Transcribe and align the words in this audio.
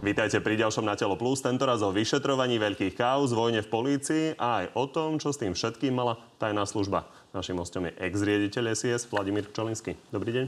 Vítajte 0.00 0.40
pri 0.40 0.56
ďalšom 0.56 0.88
Na 0.88 0.96
telo 0.96 1.12
plus, 1.12 1.44
tentoraz 1.44 1.84
o 1.84 1.92
vyšetrovaní 1.92 2.56
veľkých 2.56 2.96
káuz, 2.96 3.36
vojne 3.36 3.60
v 3.60 3.68
polícii 3.68 4.24
a 4.40 4.64
aj 4.64 4.66
o 4.72 4.88
tom, 4.88 5.20
čo 5.20 5.28
s 5.28 5.36
tým 5.36 5.52
všetkým 5.52 5.92
mala 5.92 6.16
tajná 6.40 6.64
služba. 6.64 7.04
Našim 7.36 7.60
hostom 7.60 7.84
je 7.84 7.92
ex-riediteľ 8.00 8.72
SIS 8.72 9.04
Vladimír 9.12 9.52
Čolinsky. 9.52 10.00
Dobrý 10.08 10.32
deň. 10.32 10.44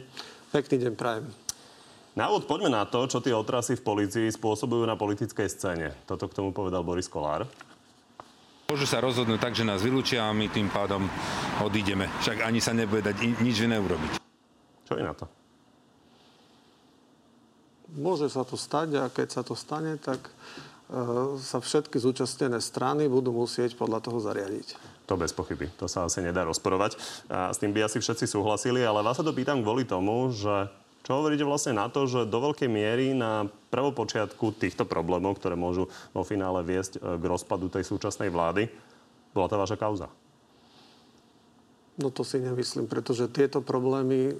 Pekný 0.56 0.76
deň, 0.88 0.92
prajem. 0.96 1.28
Na 2.16 2.32
úvod 2.32 2.48
poďme 2.48 2.72
na 2.72 2.88
to, 2.88 3.04
čo 3.04 3.20
tie 3.20 3.36
otrasy 3.36 3.76
v 3.76 3.84
polícii 3.84 4.32
spôsobujú 4.32 4.88
na 4.88 4.96
politickej 4.96 5.48
scéne. 5.52 5.92
Toto 6.08 6.32
k 6.32 6.36
tomu 6.40 6.56
povedal 6.56 6.80
Boris 6.80 7.12
Kolár. 7.12 7.44
Môžu 8.72 8.88
sa 8.88 9.04
rozhodnúť 9.04 9.36
tak, 9.36 9.52
že 9.52 9.68
nás 9.68 9.84
vylúčia 9.84 10.24
a 10.24 10.32
my 10.32 10.48
tým 10.48 10.72
pádom 10.72 11.04
odídeme. 11.60 12.08
Však 12.24 12.40
ani 12.40 12.64
sa 12.64 12.72
nebude 12.72 13.04
dať 13.04 13.36
nič 13.44 13.68
iné 13.68 13.76
urobiť. 13.76 14.16
Čo 14.88 14.96
je 14.96 15.04
na 15.04 15.12
to? 15.12 15.41
Môže 17.92 18.32
sa 18.32 18.42
to 18.42 18.56
stať 18.56 18.96
a 18.96 19.12
keď 19.12 19.28
sa 19.28 19.42
to 19.44 19.52
stane, 19.52 20.00
tak 20.00 20.24
e, 20.24 20.32
sa 21.36 21.60
všetky 21.60 22.00
zúčastnené 22.00 22.56
strany 22.64 23.04
budú 23.04 23.36
musieť 23.36 23.76
podľa 23.76 24.00
toho 24.00 24.16
zariadiť. 24.16 24.80
To 25.10 25.20
bez 25.20 25.36
pochyby. 25.36 25.68
To 25.76 25.84
sa 25.84 26.08
asi 26.08 26.24
nedá 26.24 26.48
rozporovať. 26.48 26.96
A 27.28 27.52
s 27.52 27.60
tým 27.60 27.76
by 27.76 27.84
asi 27.84 28.00
všetci 28.00 28.24
súhlasili, 28.24 28.80
ale 28.80 29.04
vás 29.04 29.20
sa 29.20 29.26
to 29.26 29.36
pýtam 29.36 29.60
kvôli 29.60 29.84
tomu, 29.84 30.32
že 30.32 30.72
čo 31.02 31.18
hovoríte 31.18 31.42
vlastne 31.42 31.76
na 31.76 31.90
to, 31.90 32.06
že 32.06 32.30
do 32.30 32.38
veľkej 32.38 32.70
miery 32.70 33.10
na 33.12 33.50
prvopočiatku 33.74 34.54
týchto 34.54 34.86
problémov, 34.86 35.34
ktoré 35.36 35.58
môžu 35.58 35.90
vo 36.14 36.22
finále 36.22 36.62
viesť 36.62 36.96
e, 36.96 37.20
k 37.20 37.24
rozpadu 37.28 37.68
tej 37.68 37.84
súčasnej 37.84 38.32
vlády, 38.32 38.70
bola 39.34 39.50
tá 39.50 39.58
vaša 39.58 39.76
kauza? 39.76 40.08
No 42.00 42.08
to 42.08 42.24
si 42.24 42.40
nemyslím, 42.40 42.88
pretože 42.88 43.28
tieto 43.28 43.60
problémy 43.60 44.32
e, 44.32 44.34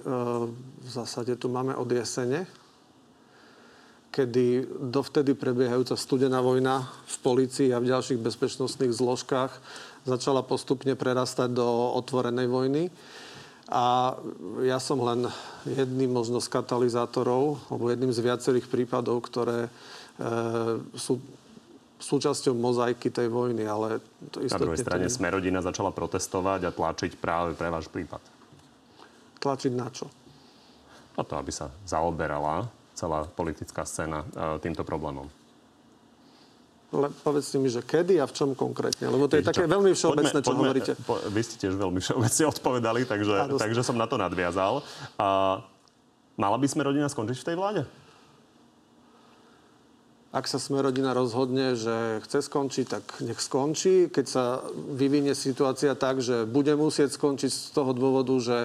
v 0.81 0.89
zásade 0.89 1.37
tu 1.37 1.53
máme 1.53 1.77
od 1.77 1.85
jesene, 1.91 2.49
kedy 4.13 4.69
dovtedy 4.93 5.33
prebiehajúca 5.33 5.97
studená 5.97 6.37
vojna 6.37 6.85
v 7.09 7.15
policii 7.25 7.73
a 7.73 7.81
v 7.81 7.89
ďalších 7.89 8.21
bezpečnostných 8.21 8.93
zložkách 8.93 9.49
začala 10.05 10.45
postupne 10.45 10.93
prerastať 10.93 11.49
do 11.49 11.65
otvorenej 11.97 12.45
vojny. 12.45 12.83
A 13.73 14.13
ja 14.61 14.77
som 14.77 15.01
len 15.01 15.25
jedným 15.65 16.13
možno 16.13 16.37
z 16.37 16.45
katalizátorov, 16.45 17.57
alebo 17.73 17.89
jedným 17.89 18.13
z 18.13 18.21
viacerých 18.21 18.69
prípadov, 18.69 19.25
ktoré 19.25 19.65
e, 19.65 19.69
sú 20.93 21.17
súčasťou 21.97 22.53
mozaiky 22.53 23.09
tej 23.09 23.31
vojny, 23.31 23.65
ale 23.65 24.03
to 24.29 24.45
Na 24.45 24.61
druhej 24.61 24.83
strane 24.83 25.09
to... 25.09 25.15
Smerodina 25.15 25.63
začala 25.63 25.89
protestovať 25.89 26.69
a 26.69 26.75
tlačiť 26.75 27.17
práve 27.17 27.57
pre 27.57 27.71
váš 27.71 27.89
prípad. 27.89 28.21
Tlačiť 29.41 29.71
na 29.73 29.87
čo? 29.89 30.05
Na 31.17 31.23
to, 31.25 31.33
aby 31.39 31.49
sa 31.49 31.71
zaoberala 31.87 32.82
celá 32.93 33.25
politická 33.25 33.83
scéna 33.85 34.23
e, 34.23 34.59
týmto 34.61 34.85
problémom? 34.85 35.29
Le, 36.93 37.09
povedzte 37.25 37.57
mi, 37.57 37.73
že 37.73 37.81
kedy 37.81 38.21
a 38.21 38.29
v 38.29 38.33
čom 38.37 38.49
konkrétne? 38.53 39.09
Lebo 39.09 39.25
to 39.25 39.41
je 39.41 39.43
také 39.43 39.65
veľmi 39.65 39.97
všeobecné, 39.97 40.39
čo 40.45 40.53
poďme, 40.53 40.61
hovoríte. 40.69 40.93
Po, 41.01 41.17
vy 41.25 41.41
ste 41.41 41.55
tiež 41.57 41.73
veľmi 41.73 41.97
všeobecne 41.97 42.43
odpovedali, 42.53 43.01
takže, 43.09 43.57
takže 43.57 43.81
som 43.81 43.97
na 43.97 44.05
to 44.05 44.21
nadviazal. 44.21 44.85
A, 45.17 45.57
mala 46.37 46.57
by 46.61 46.67
sme 46.69 46.85
rodina 46.85 47.09
skončiť 47.09 47.37
v 47.41 47.47
tej 47.49 47.57
vláde? 47.57 47.81
Ak 50.33 50.49
sa 50.49 50.57
sme 50.57 50.81
rodina 50.81 51.13
rozhodne, 51.13 51.77
že 51.77 52.21
chce 52.25 52.49
skončiť, 52.49 52.85
tak 52.89 53.05
nech 53.21 53.37
skončí. 53.37 54.09
Keď 54.09 54.25
sa 54.25 54.65
vyvinie 54.73 55.37
situácia 55.37 55.93
tak, 55.93 56.25
že 56.25 56.49
bude 56.49 56.73
musieť 56.73 57.13
skončiť 57.13 57.53
z 57.53 57.69
toho 57.69 57.93
dôvodu, 57.93 58.33
že 58.41 58.57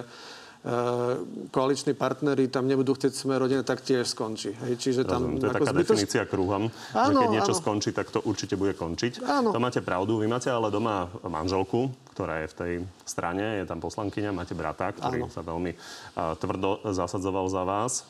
koaliční 1.55 1.95
partnery 1.95 2.51
tam 2.51 2.67
nebudú 2.67 2.91
chcieť 2.91 3.15
sme 3.15 3.39
rodina, 3.39 3.63
tak 3.63 3.79
tiež 3.79 4.11
skončí. 4.11 4.51
Hej, 4.67 4.75
čiže 4.75 5.01
tam, 5.07 5.39
to 5.39 5.47
je 5.47 5.55
taká 5.55 5.71
zbytoč... 5.71 5.87
definícia 5.87 6.23
kruhom, 6.27 6.67
áno, 6.91 7.07
že 7.07 7.11
keď 7.15 7.29
niečo 7.31 7.55
áno. 7.55 7.61
skončí, 7.63 7.89
tak 7.95 8.11
to 8.11 8.19
určite 8.27 8.59
bude 8.59 8.75
končiť. 8.75 9.23
Áno. 9.23 9.55
To 9.55 9.59
máte 9.63 9.79
pravdu. 9.79 10.19
Vy 10.19 10.27
máte 10.27 10.51
ale 10.51 10.67
doma 10.67 11.07
manželku, 11.23 11.95
ktorá 12.11 12.43
je 12.43 12.47
v 12.51 12.55
tej 12.59 12.73
strane, 13.07 13.63
je 13.63 13.65
tam 13.71 13.79
poslankyňa, 13.79 14.35
máte 14.35 14.51
brata, 14.51 14.91
ktorý 14.91 15.23
áno. 15.23 15.31
sa 15.31 15.39
veľmi 15.47 15.71
uh, 15.71 16.35
tvrdo 16.35 16.83
zasadzoval 16.91 17.47
za 17.47 17.63
vás. 17.63 18.03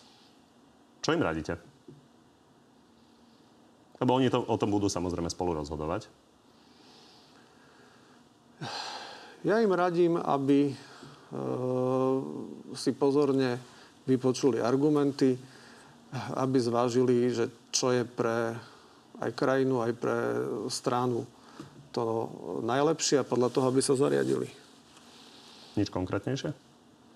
Čo 1.05 1.13
im 1.13 1.21
radíte? 1.21 1.53
Lebo 4.01 4.17
oni 4.17 4.33
to, 4.33 4.41
o 4.41 4.57
tom 4.57 4.73
budú 4.73 4.89
samozrejme 4.89 5.29
spolu 5.29 5.53
rozhodovať. 5.53 6.09
Ja 9.45 9.61
im 9.61 9.71
radím, 9.71 10.17
aby 10.17 10.73
si 12.73 12.91
pozorne 12.97 13.61
vypočuli 14.09 14.57
argumenty, 14.57 15.37
aby 16.37 16.57
zvážili, 16.57 17.29
že 17.29 17.69
čo 17.69 17.93
je 17.93 18.01
pre 18.01 18.57
aj 19.19 19.31
krajinu, 19.35 19.83
aj 19.83 19.93
pre 19.99 20.17
stranu 20.71 21.27
to 21.91 22.29
najlepšie 22.63 23.19
a 23.19 23.27
podľa 23.27 23.49
toho, 23.51 23.65
aby 23.67 23.81
sa 23.83 23.97
zariadili. 23.97 24.47
Nič 25.75 25.91
konkrétnejšie? 25.91 26.68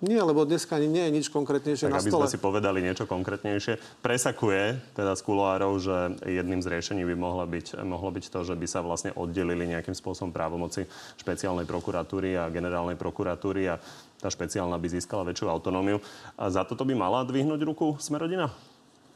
Nie, 0.04 0.20
lebo 0.20 0.44
dneska 0.44 0.76
nie 0.84 1.08
je 1.08 1.16
nič 1.16 1.32
konkrétnejšie 1.32 1.88
tak 1.88 1.96
na 1.96 2.00
aby 2.04 2.12
stole. 2.12 2.28
sme 2.28 2.34
si 2.36 2.44
povedali 2.44 2.84
niečo 2.84 3.08
konkrétnejšie. 3.08 4.04
Presakuje 4.04 4.84
teda 5.00 5.16
z 5.16 5.22
kuloárov, 5.24 5.80
že 5.80 6.20
jedným 6.28 6.60
z 6.60 6.68
riešení 6.76 7.08
by 7.08 7.16
mohlo 7.16 7.48
byť, 7.48 7.80
mohlo 7.88 8.12
byť 8.12 8.26
to, 8.28 8.44
že 8.44 8.60
by 8.60 8.68
sa 8.68 8.84
vlastne 8.84 9.16
oddelili 9.16 9.64
nejakým 9.64 9.96
spôsobom 9.96 10.36
právomoci 10.36 10.84
špeciálnej 11.24 11.64
prokuratúry 11.64 12.36
a 12.36 12.52
generálnej 12.52 13.00
prokuratúry 13.00 13.72
a 13.72 13.80
tá 14.20 14.28
špeciálna 14.28 14.76
by 14.76 14.88
získala 14.92 15.24
väčšiu 15.24 15.48
autonómiu. 15.48 16.04
A 16.36 16.52
za 16.52 16.68
toto 16.68 16.84
by 16.84 17.00
mala 17.00 17.24
dvihnúť 17.24 17.64
ruku 17.64 17.96
Smerodina? 17.96 18.52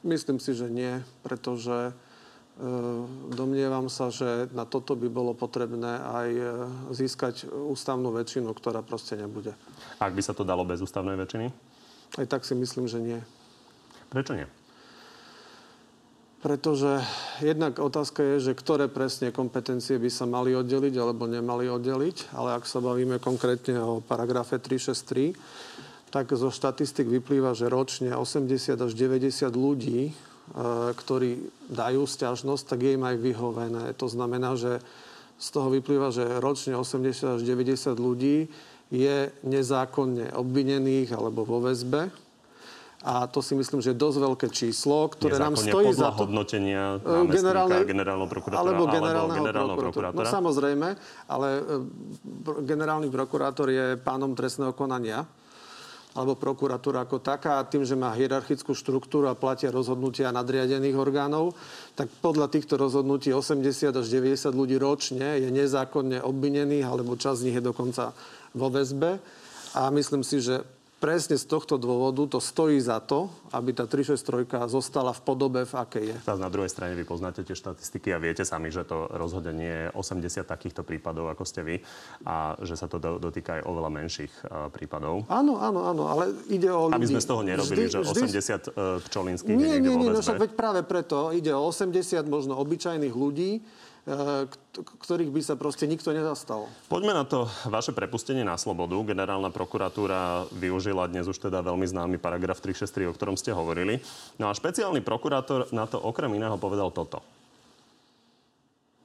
Myslím 0.08 0.40
si, 0.40 0.56
že 0.56 0.72
nie, 0.72 1.04
pretože 1.20 1.92
domnievam 3.38 3.86
sa, 3.86 4.10
že 4.10 4.50
na 4.50 4.66
toto 4.66 4.98
by 4.98 5.06
bolo 5.14 5.38
potrebné 5.38 6.02
aj 6.02 6.30
e, 6.34 6.44
získať 6.90 7.46
ústavnú 7.46 8.10
väčšinu, 8.10 8.50
ktorá 8.50 8.82
proste 8.82 9.14
nebude. 9.14 9.54
Ak 10.02 10.18
by 10.18 10.22
sa 10.26 10.34
to 10.34 10.42
dalo 10.42 10.66
bez 10.66 10.82
ústavnej 10.82 11.14
väčšiny? 11.14 11.54
Aj 12.18 12.26
tak 12.26 12.50
si 12.50 12.58
myslím, 12.58 12.90
že 12.90 12.98
nie. 12.98 13.20
Prečo 14.10 14.34
nie? 14.34 14.50
Pretože 16.38 17.02
jednak 17.46 17.78
otázka 17.78 18.22
je, 18.24 18.50
že 18.50 18.58
ktoré 18.58 18.90
presne 18.90 19.34
kompetencie 19.34 19.98
by 19.98 20.10
sa 20.10 20.26
mali 20.30 20.54
oddeliť 20.54 20.94
alebo 20.98 21.30
nemali 21.30 21.70
oddeliť. 21.70 22.34
Ale 22.34 22.58
ak 22.58 22.66
sa 22.66 22.82
bavíme 22.82 23.22
konkrétne 23.22 23.78
o 23.82 24.02
paragrafe 24.02 24.58
363, 24.62 25.34
tak 26.10 26.32
zo 26.34 26.50
štatistik 26.50 27.06
vyplýva, 27.06 27.54
že 27.54 27.70
ročne 27.70 28.16
80 28.16 28.80
až 28.80 28.92
90 28.94 29.50
ľudí 29.54 30.14
ktorí 30.96 31.44
dajú 31.68 32.08
stiažnosť, 32.08 32.64
tak 32.64 32.80
je 32.88 32.96
im 32.96 33.04
aj 33.04 33.16
vyhovené. 33.20 33.84
To 34.00 34.08
znamená, 34.08 34.56
že 34.56 34.80
z 35.38 35.48
toho 35.54 35.70
vyplýva, 35.70 36.10
že 36.10 36.26
ročne 36.40 36.74
80 36.74 37.38
až 37.38 37.42
90 37.44 37.94
ľudí 38.00 38.48
je 38.90 39.30
nezákonne 39.44 40.34
obvinených 40.34 41.14
alebo 41.14 41.44
vo 41.44 41.60
väzbe. 41.62 42.10
A 43.06 43.30
to 43.30 43.46
si 43.46 43.54
myslím, 43.54 43.78
že 43.78 43.94
je 43.94 44.02
dosť 44.02 44.18
veľké 44.18 44.48
číslo, 44.50 45.06
ktoré 45.14 45.38
nám 45.38 45.54
stojí 45.54 45.94
za 45.94 46.10
to... 46.12 46.26
hodnotenia 46.26 46.98
e, 46.98 47.30
generálnej, 47.30 47.86
generálneho 47.86 48.26
prokurátora 48.26 48.66
alebo 48.66 48.84
generálneho, 48.90 49.22
alebo 49.22 49.38
generálneho 49.38 49.78
prokurátora. 49.78 50.26
No 50.26 50.26
samozrejme, 50.26 50.88
ale 51.30 51.48
e, 51.62 52.64
generálny 52.66 53.08
prokurátor 53.14 53.70
je 53.70 54.02
pánom 54.02 54.34
trestného 54.34 54.74
konania 54.74 55.30
alebo 56.18 56.34
prokuratúra 56.34 57.06
ako 57.06 57.22
taká, 57.22 57.62
a 57.62 57.68
tým, 57.70 57.86
že 57.86 57.94
má 57.94 58.10
hierarchickú 58.18 58.74
štruktúru 58.74 59.30
a 59.30 59.38
platia 59.38 59.70
rozhodnutia 59.70 60.34
nadriadených 60.34 60.98
orgánov, 60.98 61.54
tak 61.94 62.10
podľa 62.26 62.50
týchto 62.50 62.74
rozhodnutí 62.74 63.30
80 63.30 63.94
až 63.94 64.08
90 64.10 64.50
ľudí 64.50 64.82
ročne 64.82 65.38
je 65.38 65.54
nezákonne 65.54 66.26
obvinených, 66.26 66.90
alebo 66.90 67.14
časť 67.14 67.38
z 67.38 67.46
nich 67.46 67.58
je 67.62 67.70
dokonca 67.70 68.18
vo 68.58 68.68
väzbe. 68.74 69.22
A 69.78 69.94
myslím 69.94 70.26
si, 70.26 70.42
že 70.42 70.66
presne 70.98 71.38
z 71.38 71.46
tohto 71.46 71.78
dôvodu 71.78 72.26
to 72.26 72.40
stojí 72.42 72.82
za 72.82 72.98
to, 72.98 73.30
aby 73.54 73.74
tá 73.74 73.86
363 73.86 74.66
zostala 74.66 75.14
v 75.14 75.22
podobe, 75.22 75.62
v 75.64 75.74
akej 75.78 76.04
je. 76.10 76.16
Zás 76.26 76.42
na 76.42 76.50
druhej 76.50 76.74
strane 76.74 76.98
vy 76.98 77.06
poznáte 77.06 77.46
tie 77.46 77.54
štatistiky 77.54 78.10
a 78.14 78.18
viete 78.18 78.42
sami, 78.42 78.74
že 78.74 78.82
to 78.82 79.06
rozhodne 79.14 79.54
nie 79.54 79.70
je 79.70 79.88
80 79.94 80.44
takýchto 80.44 80.82
prípadov, 80.82 81.30
ako 81.30 81.44
ste 81.46 81.62
vy, 81.62 81.76
a 82.26 82.58
že 82.66 82.74
sa 82.74 82.90
to 82.90 82.98
dotýka 82.98 83.62
aj 83.62 83.64
oveľa 83.70 83.90
menších 83.94 84.34
uh, 84.50 84.68
prípadov. 84.74 85.30
Áno, 85.30 85.62
áno, 85.62 85.86
áno, 85.86 86.04
ale 86.10 86.34
ide 86.50 86.74
o 86.74 86.90
ľudí. 86.90 86.98
Aby 86.98 87.10
sme 87.14 87.22
z 87.22 87.28
toho 87.30 87.42
nerobili, 87.46 87.86
vždy, 87.86 87.94
že 87.94 88.00
80 88.02 88.18
vždy... 88.18 88.54
uh, 88.74 88.98
čolinských 89.06 89.54
nie, 89.54 89.78
nie, 89.78 89.94
nie, 89.94 90.10
no 90.10 90.20
však 90.20 90.42
veď 90.42 90.52
práve 90.58 90.82
preto 90.82 91.30
ide 91.30 91.54
o 91.54 91.70
80 91.70 92.26
možno 92.26 92.58
obyčajných 92.58 93.14
ľudí, 93.14 93.62
E, 93.62 93.97
ktorých 94.08 95.32
by 95.36 95.42
sa 95.44 95.60
proste 95.60 95.84
nikto 95.84 96.16
nezastal. 96.16 96.72
Poďme 96.88 97.12
na 97.12 97.28
to 97.28 97.52
vaše 97.68 97.92
prepustenie 97.92 98.48
na 98.48 98.56
slobodu. 98.56 98.96
Generálna 99.04 99.52
prokuratúra 99.52 100.48
využila 100.56 101.12
dnes 101.12 101.28
už 101.28 101.36
teda 101.36 101.60
veľmi 101.60 101.84
známy 101.84 102.16
paragraf 102.16 102.64
363, 102.64 103.12
o 103.12 103.16
ktorom 103.16 103.36
ste 103.36 103.52
hovorili. 103.52 104.00
No 104.40 104.48
a 104.48 104.56
špeciálny 104.56 105.04
prokurátor 105.04 105.68
na 105.76 105.84
to 105.84 106.00
okrem 106.00 106.32
iného 106.40 106.56
povedal 106.56 106.90
toto 106.96 107.20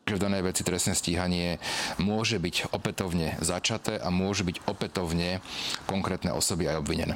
že 0.03 0.19
v 0.19 0.25
danej 0.29 0.45
veci 0.45 0.61
trestné 0.67 0.93
stíhanie 0.93 1.57
môže 1.97 2.37
byť 2.37 2.75
opätovne 2.75 3.39
začaté 3.41 3.97
a 3.97 4.13
môže 4.13 4.45
byť 4.45 4.67
opätovne 4.67 5.41
konkrétne 5.89 6.35
osoby 6.35 6.69
aj 6.69 6.83
obvinené. 6.83 7.15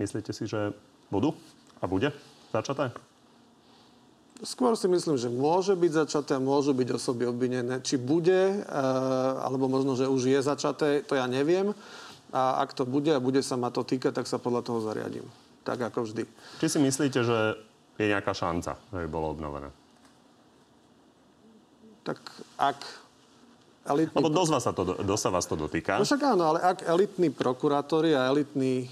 Myslíte 0.00 0.32
si, 0.34 0.48
že 0.48 0.72
budú 1.12 1.36
a 1.78 1.84
bude 1.86 2.10
začaté? 2.50 2.90
Skôr 4.44 4.76
si 4.76 4.84
myslím, 4.84 5.16
že 5.16 5.32
môže 5.32 5.72
byť 5.72 5.92
začaté 6.04 6.36
a 6.36 6.42
môžu 6.42 6.76
byť 6.76 6.88
osoby 6.92 7.24
obvinené. 7.24 7.80
Či 7.80 7.96
bude, 7.96 8.60
e, 8.60 8.82
alebo 9.40 9.64
možno, 9.64 9.96
že 9.96 10.04
už 10.04 10.28
je 10.28 10.40
začaté, 10.44 11.00
to 11.08 11.16
ja 11.16 11.24
neviem. 11.24 11.72
A 12.36 12.60
ak 12.60 12.76
to 12.76 12.84
bude 12.84 13.08
a 13.08 13.22
bude 13.22 13.40
sa 13.40 13.56
ma 13.56 13.72
to 13.72 13.80
týkať, 13.80 14.12
tak 14.12 14.28
sa 14.28 14.36
podľa 14.36 14.60
toho 14.60 14.84
zariadím. 14.84 15.24
Tak 15.64 15.88
ako 15.88 16.04
vždy. 16.04 16.28
Či 16.60 16.68
si 16.68 16.78
myslíte, 16.84 17.24
že 17.24 17.56
je 17.96 18.12
nejaká 18.12 18.36
šanca, 18.36 18.76
že 18.76 18.98
by 19.04 19.08
bolo 19.08 19.32
obnovené? 19.32 19.72
Tak 22.04 22.20
ak 22.60 22.78
elitný... 23.88 24.20
Lebo 24.20 24.28
dosť, 24.28 24.50
vás 24.52 24.64
sa 24.68 24.72
to, 24.76 24.82
dosť 25.00 25.22
sa 25.22 25.30
vás 25.32 25.46
to 25.48 25.56
dotýka. 25.56 25.96
No 25.96 26.04
však 26.04 26.22
áno, 26.22 26.44
ale 26.54 26.58
ak 26.60 26.84
elitní 26.84 27.32
prokurátori 27.32 28.12
a 28.12 28.28
elitní 28.28 28.84
e, 28.84 28.88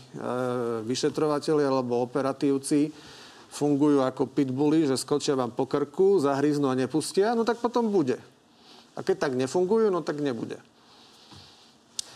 vyšetrovateľi 0.89 1.69
alebo 1.69 2.01
operatívci 2.01 3.13
fungujú 3.55 4.03
ako 4.03 4.27
pitbully, 4.27 4.83
že 4.91 4.99
skočia 4.99 5.39
vám 5.39 5.55
po 5.55 5.71
krku, 5.71 6.19
zahryznú 6.19 6.67
a 6.67 6.75
nepustia, 6.75 7.39
no 7.39 7.47
tak 7.47 7.63
potom 7.63 7.87
bude. 7.87 8.19
A 8.99 9.07
keď 9.07 9.31
tak 9.31 9.33
nefungujú, 9.39 9.95
no 9.95 10.03
tak 10.03 10.19
nebude. 10.19 10.59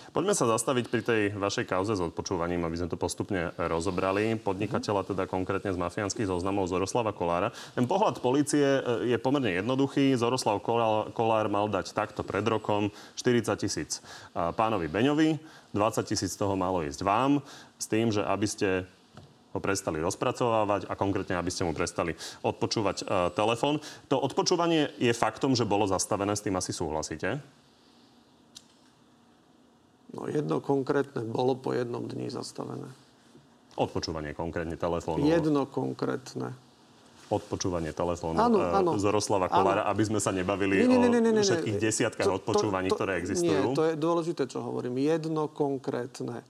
Poďme 0.09 0.33
sa 0.33 0.49
zastaviť 0.51 0.89
pri 0.89 1.03
tej 1.05 1.23
vašej 1.37 1.69
kauze 1.69 1.93
s 1.95 2.01
odpočúvaním, 2.03 2.65
aby 2.65 2.81
sme 2.81 2.91
to 2.91 2.99
postupne 2.99 3.53
rozobrali. 3.55 4.41
Podnikateľa 4.41 5.05
teda 5.15 5.29
konkrétne 5.29 5.71
z 5.71 5.79
mafiánskych 5.79 6.27
zoznamov 6.27 6.67
Zoroslava 6.67 7.13
Kolára. 7.13 7.53
Ten 7.77 7.85
pohľad 7.85 8.19
policie 8.19 8.81
e, 8.81 9.15
je 9.15 9.19
pomerne 9.21 9.61
jednoduchý. 9.61 10.17
Zoroslav 10.17 10.65
Kolár 11.13 11.47
mal 11.53 11.69
dať 11.69 11.93
takto 11.93 12.25
pred 12.25 12.43
rokom 12.43 12.89
40 13.21 13.53
tisíc 13.61 14.03
pánovi 14.33 14.89
Beňovi, 14.89 15.39
20 15.77 16.03
tisíc 16.09 16.35
toho 16.35 16.57
malo 16.57 16.81
ísť 16.81 17.05
vám, 17.05 17.45
s 17.77 17.87
tým, 17.87 18.09
že 18.09 18.25
aby 18.25 18.47
ste 18.49 18.89
ho 19.53 19.59
prestali 19.65 19.97
rozpracovávať 19.99 20.87
a 20.87 20.95
konkrétne, 20.95 21.41
aby 21.41 21.49
ste 21.49 21.65
mu 21.65 21.73
prestali 21.73 22.13
odpočúvať 22.45 22.97
e, 23.01 23.05
telefón. 23.33 23.81
To 24.13 24.21
odpočúvanie 24.21 24.93
je 25.01 25.13
faktom, 25.17 25.57
že 25.57 25.65
bolo 25.65 25.89
zastavené, 25.89 26.37
s 26.37 26.45
tým 26.45 26.57
asi 26.61 26.77
súhlasíte? 26.77 27.41
No 30.13 30.29
jedno 30.29 30.61
konkrétne 30.61 31.25
bolo 31.25 31.57
po 31.57 31.73
jednom 31.73 32.05
dni 32.05 32.29
zastavené. 32.33 32.89
Odpočúvanie 33.79 34.37
konkrétne 34.37 34.77
telefónu. 34.77 35.25
Jedno 35.25 35.65
konkrétne. 35.65 36.53
Odpočúvanie 37.29 37.93
telefónu 37.93 38.41
áno, 38.41 38.57
e, 38.57 38.73
áno. 38.73 38.91
Zoroslava 38.97 39.53
Kolára, 39.53 39.85
áno. 39.85 39.93
aby 39.93 40.03
sme 40.09 40.21
sa 40.21 40.33
nebavili 40.33 40.81
nie, 40.81 40.97
nie, 40.97 41.09
nie, 41.09 41.21
nie, 41.21 41.33
nie, 41.37 41.41
o 41.41 41.45
všetkých 41.45 41.77
desiatkách 41.77 42.25
to, 42.25 42.37
odpočúvaní, 42.41 42.89
to, 42.89 42.97
to, 42.97 42.99
ktoré 43.01 43.13
existujú. 43.21 43.73
Nie, 43.73 43.77
to 43.77 43.85
je 43.85 43.95
dôležité, 44.01 44.49
čo 44.49 44.65
hovorím. 44.65 44.97
Jedno 44.97 45.49
konkrétne. 45.53 46.41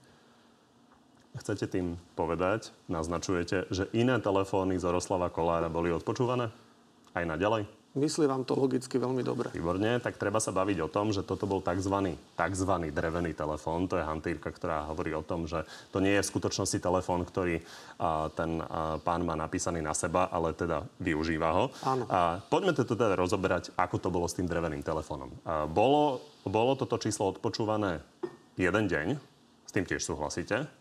Chcete 1.39 1.71
tým 1.71 1.95
povedať, 2.19 2.75
naznačujete, 2.91 3.71
že 3.71 3.87
iné 3.95 4.19
telefóny 4.19 4.75
Zoroslava 4.75 5.31
Kolára 5.31 5.71
boli 5.71 5.87
odpočúvané? 5.87 6.51
Aj 7.15 7.23
naďalej? 7.23 7.79
Myslí 7.97 8.29
vám 8.29 8.45
to 8.45 8.53
logicky 8.53 9.01
veľmi 9.01 9.25
dobre. 9.25 9.49
Výborne, 9.49 9.97
tak 9.97 10.21
treba 10.21 10.37
sa 10.37 10.53
baviť 10.53 10.77
o 10.85 10.91
tom, 10.93 11.09
že 11.09 11.25
toto 11.25 11.49
bol 11.49 11.57
tzv. 11.57 12.13
tzv. 12.37 12.71
drevený 12.93 13.33
telefón. 13.33 13.89
To 13.89 13.97
je 13.97 14.05
hantýrka, 14.05 14.53
ktorá 14.53 14.85
hovorí 14.93 15.09
o 15.17 15.25
tom, 15.25 15.49
že 15.49 15.65
to 15.89 15.97
nie 15.97 16.13
je 16.13 16.21
v 16.21 16.29
skutočnosti 16.29 16.77
telefón, 16.77 17.25
ktorý 17.25 17.65
a, 17.97 18.29
ten 18.29 18.61
a, 18.61 19.01
pán 19.01 19.25
má 19.25 19.33
napísaný 19.33 19.81
na 19.81 19.97
seba, 19.97 20.29
ale 20.29 20.53
teda 20.53 20.85
využíva 21.01 21.49
ho. 21.49 21.63
Áno. 21.81 22.05
A, 22.05 22.45
poďme 22.45 22.77
to 22.77 22.85
teda 22.85 23.17
rozoberať, 23.17 23.73
ako 23.73 23.97
to 23.97 24.13
bolo 24.13 24.29
s 24.29 24.37
tým 24.37 24.45
dreveným 24.45 24.85
telefónom. 24.85 25.33
A, 25.41 25.65
bolo, 25.65 26.21
bolo 26.45 26.77
toto 26.77 27.01
číslo 27.01 27.33
odpočúvané 27.33 28.05
jeden 28.53 28.85
deň, 28.85 29.17
s 29.65 29.71
tým 29.73 29.89
tiež 29.89 30.05
súhlasíte? 30.05 30.78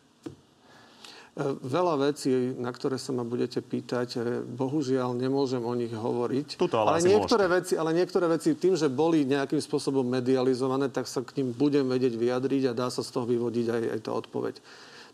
E, 1.38 1.54
veľa 1.62 1.94
vecí, 2.10 2.34
na 2.58 2.74
ktoré 2.74 2.98
sa 2.98 3.14
ma 3.14 3.22
budete 3.22 3.62
pýtať, 3.62 4.08
e, 4.18 4.42
bohužiaľ 4.42 5.14
nemôžem 5.14 5.62
o 5.62 5.70
nich 5.78 5.94
hovoriť. 5.94 6.58
Tuto 6.58 6.82
ale, 6.82 6.98
ale, 6.98 7.06
niektoré 7.06 7.46
veci, 7.46 7.78
ale 7.78 7.94
niektoré 7.94 8.26
veci 8.26 8.58
tým, 8.58 8.74
že 8.74 8.90
boli 8.90 9.22
nejakým 9.22 9.62
spôsobom 9.62 10.02
medializované, 10.02 10.90
tak 10.90 11.06
sa 11.06 11.22
k 11.22 11.38
ním 11.38 11.54
budem 11.54 11.86
vedieť 11.86 12.18
vyjadriť 12.18 12.62
a 12.66 12.72
dá 12.74 12.90
sa 12.90 13.06
z 13.06 13.14
toho 13.14 13.30
vyvodiť 13.30 13.66
aj, 13.70 13.82
aj 13.86 14.00
tá 14.02 14.10
odpoveď. 14.18 14.58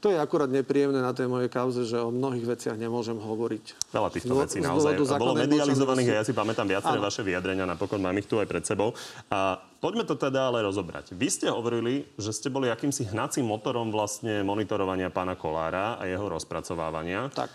To 0.05 0.13
je 0.13 0.21
akurát 0.21 0.53
nepríjemné 0.53 1.01
na 1.01 1.17
tej 1.17 1.33
mojej 1.33 1.49
kauze, 1.49 1.89
že 1.89 1.97
o 1.97 2.13
mnohých 2.13 2.45
veciach 2.45 2.77
nemôžem 2.77 3.17
hovoriť. 3.17 3.89
Veľa 3.89 4.11
týchto 4.13 4.37
vecí 4.37 4.61
naozaj 4.61 5.01
bolo 5.17 5.33
medializovaných 5.33 6.09
a 6.13 6.15
ja 6.21 6.25
si 6.29 6.37
pamätám 6.37 6.69
viaceré 6.69 7.01
vaše 7.01 7.25
vyjadrenia, 7.25 7.65
napokon 7.65 8.05
mám 8.05 8.13
ich 8.21 8.29
tu 8.29 8.37
aj 8.37 8.45
pred 8.45 8.61
sebou. 8.69 8.93
A 9.33 9.57
poďme 9.81 10.05
to 10.05 10.13
teda 10.13 10.53
ale 10.53 10.61
rozobrať. 10.61 11.17
Vy 11.17 11.29
ste 11.33 11.49
hovorili, 11.49 12.05
že 12.21 12.37
ste 12.37 12.53
boli 12.53 12.69
akýmsi 12.69 13.17
hnacím 13.17 13.49
motorom 13.49 13.89
vlastne 13.89 14.45
monitorovania 14.45 15.09
pána 15.09 15.41
Kolára 15.41 15.97
a 15.97 16.05
jeho 16.05 16.29
rozpracovávania. 16.29 17.33
Tak. 17.33 17.49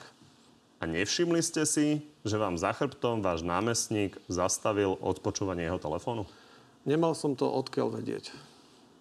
A 0.82 0.90
nevšimli 0.90 1.46
ste 1.46 1.70
si, 1.70 2.02
že 2.26 2.42
vám 2.42 2.58
za 2.58 2.74
chrbtom 2.74 3.22
váš 3.22 3.46
námestník 3.46 4.18
zastavil 4.26 4.98
odpočúvanie 5.06 5.70
jeho 5.70 5.78
telefónu? 5.78 6.26
Nemal 6.82 7.14
som 7.14 7.38
to 7.38 7.46
odkiaľ 7.46 8.02
vedieť. 8.02 8.34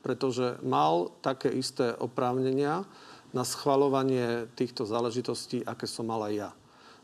Pretože 0.05 0.61
mal 0.61 1.17
také 1.25 1.49
isté 1.49 1.97
oprávnenia, 1.97 2.85
na 3.33 3.45
schvalovanie 3.45 4.49
týchto 4.57 4.89
záležitostí, 4.89 5.65
aké 5.65 5.85
som 5.85 6.09
mal 6.09 6.25
aj 6.29 6.35
ja. 6.35 6.51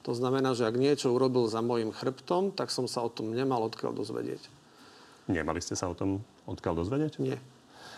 To 0.05 0.13
znamená, 0.13 0.53
že 0.53 0.69
ak 0.69 0.77
niečo 0.77 1.13
urobil 1.17 1.49
za 1.49 1.65
môjim 1.65 1.89
chrbtom, 1.89 2.53
tak 2.53 2.69
som 2.69 2.85
sa 2.85 3.01
o 3.01 3.09
tom 3.09 3.33
nemal 3.33 3.65
odkiaľ 3.65 3.97
dozvedieť. 3.97 4.53
Nemali 5.33 5.65
ste 5.65 5.73
sa 5.73 5.89
o 5.89 5.97
tom 5.97 6.21
odkiaľ 6.45 6.85
dozvedieť? 6.85 7.17
Nie. 7.25 7.41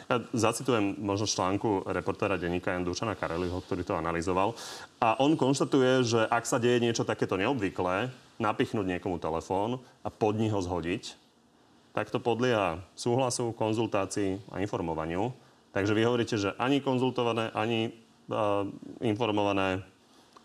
Ja 0.06 0.23
zacitujem 0.31 0.94
možno 1.02 1.26
článku 1.26 1.82
reportéra 1.90 2.38
denníka 2.38 2.70
Jan 2.70 2.87
Dušana 2.87 3.19
Kareliho, 3.19 3.58
ktorý 3.58 3.82
to 3.82 3.99
analyzoval. 3.99 4.55
A 5.02 5.19
on 5.19 5.34
konštatuje, 5.34 6.06
že 6.06 6.20
ak 6.31 6.46
sa 6.46 6.62
deje 6.62 6.78
niečo 6.78 7.02
takéto 7.02 7.34
neobvyklé, 7.34 8.14
napichnúť 8.38 8.87
niekomu 8.87 9.19
telefón 9.19 9.82
a 10.06 10.08
pod 10.12 10.38
ho 10.38 10.61
zhodiť, 10.62 11.19
tak 11.90 12.14
to 12.14 12.23
podlieha 12.23 12.78
súhlasu, 12.94 13.50
konzultácii 13.56 14.38
a 14.55 14.62
informovaniu. 14.62 15.34
Takže 15.75 15.96
vy 15.96 16.02
hovoríte, 16.06 16.37
že 16.38 16.55
ani 16.55 16.78
konzultované, 16.78 17.50
ani 17.50 17.90
informované, 19.02 19.82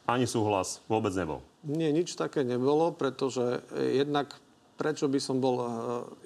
ani 0.06 0.26
súhlas 0.30 0.82
vôbec 0.86 1.14
nebol. 1.14 1.42
Nie, 1.62 1.94
nič 1.94 2.18
také 2.18 2.42
nebolo, 2.42 2.94
pretože 2.94 3.62
jednak 3.78 4.34
prečo 4.82 5.06
by 5.06 5.22
som 5.22 5.38
bol 5.38 5.62
e, 5.62 5.66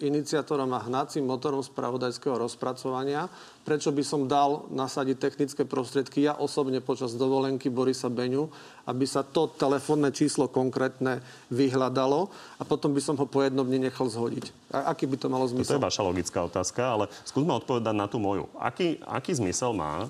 iniciátorom 0.07 0.71
a 0.71 0.87
hnacím 0.87 1.27
motorom 1.27 1.59
spravodajského 1.59 2.39
rozpracovania, 2.39 3.27
prečo 3.67 3.91
by 3.91 3.99
som 3.99 4.31
dal 4.31 4.71
nasadiť 4.71 5.19
technické 5.19 5.67
prostriedky 5.67 6.23
ja 6.23 6.39
osobne 6.39 6.79
počas 6.79 7.19
dovolenky 7.19 7.67
Borisa 7.67 8.07
Beňu, 8.07 8.47
aby 8.87 9.03
sa 9.03 9.27
to 9.27 9.51
telefónne 9.51 10.15
číslo 10.15 10.47
konkrétne 10.47 11.19
vyhľadalo 11.51 12.31
a 12.55 12.63
potom 12.63 12.95
by 12.95 13.03
som 13.03 13.19
ho 13.19 13.27
po 13.27 13.43
jednom 13.43 13.67
dni 13.67 13.91
nechal 13.91 14.07
zhodiť. 14.07 14.71
A 14.71 14.95
aký 14.95 15.03
by 15.03 15.19
to 15.19 15.27
malo 15.27 15.51
zmysel? 15.51 15.75
To 15.75 15.79
je 15.83 15.89
vaša 15.91 16.07
logická 16.07 16.39
otázka, 16.47 16.81
ale 16.87 17.05
skúsme 17.27 17.51
odpovedať 17.51 17.91
na 17.91 18.07
tú 18.07 18.23
moju. 18.23 18.47
Aký, 18.55 19.03
aký 19.03 19.35
zmysel 19.35 19.75
má 19.75 20.07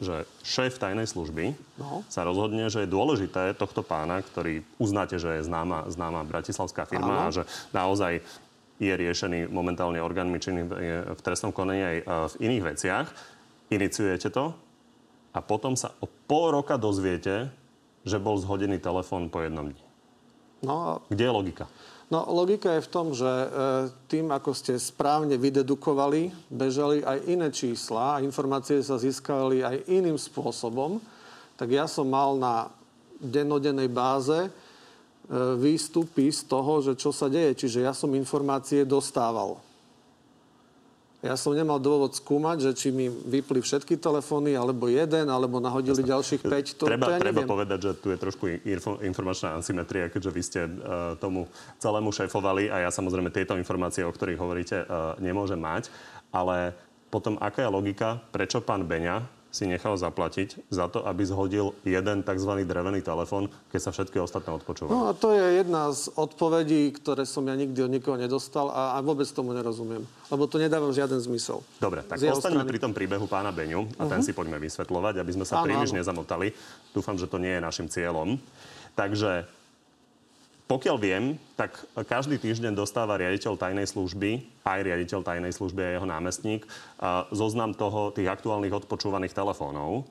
že 0.00 0.24
šéf 0.40 0.80
tajnej 0.80 1.04
služby 1.04 1.52
no. 1.76 2.00
sa 2.08 2.24
rozhodne, 2.24 2.72
že 2.72 2.84
je 2.84 2.88
dôležité 2.88 3.52
tohto 3.52 3.84
pána, 3.84 4.24
ktorý 4.24 4.64
uznáte, 4.80 5.20
že 5.20 5.40
je 5.40 5.46
známa, 5.46 5.86
známa 5.92 6.24
bratislavská 6.24 6.88
firma 6.88 7.14
Áno. 7.20 7.24
a 7.28 7.34
že 7.36 7.42
naozaj 7.76 8.24
je 8.80 8.92
riešený 8.96 9.52
momentálne 9.52 10.00
orgánmi 10.00 10.40
činy 10.40 10.64
v 11.12 11.20
trestnom 11.20 11.52
konaní 11.52 11.84
aj 11.84 11.96
e, 12.00 12.04
v 12.32 12.34
iných 12.48 12.64
veciach. 12.64 13.06
Iniciujete 13.68 14.32
to 14.32 14.56
a 15.36 15.38
potom 15.44 15.76
sa 15.76 15.92
o 16.00 16.08
pol 16.08 16.56
roka 16.56 16.80
dozviete, 16.80 17.52
že 18.08 18.16
bol 18.16 18.40
zhodený 18.40 18.80
telefón 18.80 19.28
po 19.28 19.44
jednom 19.44 19.68
dni. 19.68 19.84
No. 20.64 21.04
Kde 21.12 21.28
je 21.28 21.32
logika? 21.32 21.64
No 22.10 22.26
logika 22.26 22.74
je 22.74 22.82
v 22.82 22.92
tom, 22.92 23.14
že 23.14 23.30
e, 23.30 23.48
tým, 24.10 24.34
ako 24.34 24.50
ste 24.50 24.74
správne 24.82 25.38
vydedukovali, 25.38 26.50
bežali 26.50 27.06
aj 27.06 27.18
iné 27.30 27.54
čísla 27.54 28.18
a 28.18 28.22
informácie 28.26 28.82
sa 28.82 28.98
získali 28.98 29.62
aj 29.62 29.86
iným 29.86 30.18
spôsobom, 30.18 30.98
tak 31.54 31.70
ja 31.70 31.86
som 31.86 32.10
mal 32.10 32.34
na 32.34 32.66
dennodennej 33.22 33.86
báze 33.86 34.34
e, 34.42 34.50
výstupy 35.54 36.34
z 36.34 36.50
toho, 36.50 36.82
že 36.82 36.98
čo 36.98 37.14
sa 37.14 37.30
deje. 37.30 37.62
Čiže 37.62 37.86
ja 37.86 37.94
som 37.94 38.10
informácie 38.18 38.82
dostával. 38.82 39.69
Ja 41.20 41.36
som 41.36 41.52
nemal 41.52 41.76
dôvod 41.76 42.16
skúmať, 42.16 42.64
že 42.64 42.70
či 42.72 42.88
mi 42.88 43.12
vypli 43.12 43.60
všetky 43.60 44.00
telefóny, 44.00 44.56
alebo 44.56 44.88
jeden, 44.88 45.28
alebo 45.28 45.60
nahodili 45.60 46.00
Jasne. 46.00 46.12
ďalších 46.16 46.42
5. 46.48 46.80
To, 46.80 46.84
treba, 46.88 47.06
to 47.06 47.12
ja 47.12 47.20
treba 47.20 47.42
povedať, 47.44 47.78
že 47.84 47.92
tu 48.00 48.08
je 48.08 48.16
trošku 48.16 48.44
informačná 49.04 49.60
asymetria, 49.60 50.08
keďže 50.08 50.30
vy 50.32 50.42
ste 50.42 50.60
uh, 50.64 51.20
tomu 51.20 51.44
celému 51.76 52.08
šéfovali 52.08 52.72
a 52.72 52.88
ja 52.88 52.90
samozrejme 52.90 53.28
tieto 53.28 53.52
informácie, 53.60 54.00
o 54.00 54.08
ktorých 54.08 54.40
hovoríte, 54.40 54.88
uh, 54.88 55.12
nemôžem 55.20 55.60
mať. 55.60 55.92
Ale 56.32 56.72
potom, 57.12 57.36
aká 57.36 57.68
je 57.68 57.74
logika, 57.74 58.16
prečo 58.32 58.64
pán 58.64 58.88
Beňa 58.88 59.39
si 59.50 59.66
nechal 59.66 59.98
zaplatiť 59.98 60.70
za 60.70 60.86
to, 60.86 61.02
aby 61.02 61.26
zhodil 61.26 61.74
jeden 61.82 62.22
tzv. 62.22 62.52
drevený 62.62 63.02
telefón, 63.02 63.50
keď 63.74 63.80
sa 63.82 63.90
všetky 63.90 64.22
ostatné 64.22 64.54
odpočúvajú. 64.54 64.94
No 64.94 65.10
a 65.10 65.12
to 65.12 65.34
je 65.34 65.62
jedna 65.62 65.90
z 65.90 66.06
odpovedí, 66.14 66.94
ktoré 66.94 67.26
som 67.26 67.42
ja 67.50 67.58
nikdy 67.58 67.78
od 67.82 67.90
nikoho 67.90 68.16
nedostal 68.16 68.70
a, 68.70 68.94
a 68.94 68.98
vôbec 69.02 69.26
tomu 69.26 69.50
nerozumiem. 69.50 70.06
Lebo 70.30 70.46
to 70.46 70.62
nedáva 70.62 70.86
žiaden 70.94 71.18
zmysel. 71.18 71.66
Dobre, 71.82 72.06
tak 72.06 72.22
ostaňme 72.22 72.62
pri 72.62 72.78
tom 72.78 72.94
príbehu 72.94 73.26
pána 73.26 73.50
Beňu 73.50 73.90
a 73.98 74.06
uh-huh. 74.06 74.10
ten 74.10 74.22
mhm. 74.22 74.26
si 74.26 74.32
poďme 74.32 74.62
vysvetľovať, 74.62 75.18
aby 75.18 75.32
sme 75.34 75.44
sa 75.44 75.60
áno, 75.60 75.66
príliš 75.66 75.90
áno. 75.90 75.98
nezamotali. 75.98 76.54
Dúfam, 76.94 77.18
že 77.18 77.26
to 77.26 77.42
nie 77.42 77.58
je 77.58 77.60
našim 77.60 77.86
cieľom. 77.90 78.38
Takže 78.94 79.59
pokiaľ 80.70 80.96
viem, 81.02 81.34
tak 81.58 81.82
každý 82.06 82.38
týždeň 82.38 82.78
dostáva 82.78 83.18
riaditeľ 83.18 83.58
tajnej 83.58 83.90
služby, 83.90 84.62
aj 84.62 84.86
riaditeľ 84.86 85.26
tajnej 85.26 85.50
služby 85.50 85.82
a 85.82 85.90
jeho 85.98 86.06
námestník, 86.06 86.62
zoznam 87.34 87.74
toho, 87.74 88.14
tých 88.14 88.30
aktuálnych 88.30 88.70
odpočúvaných 88.70 89.34
telefónov. 89.34 90.06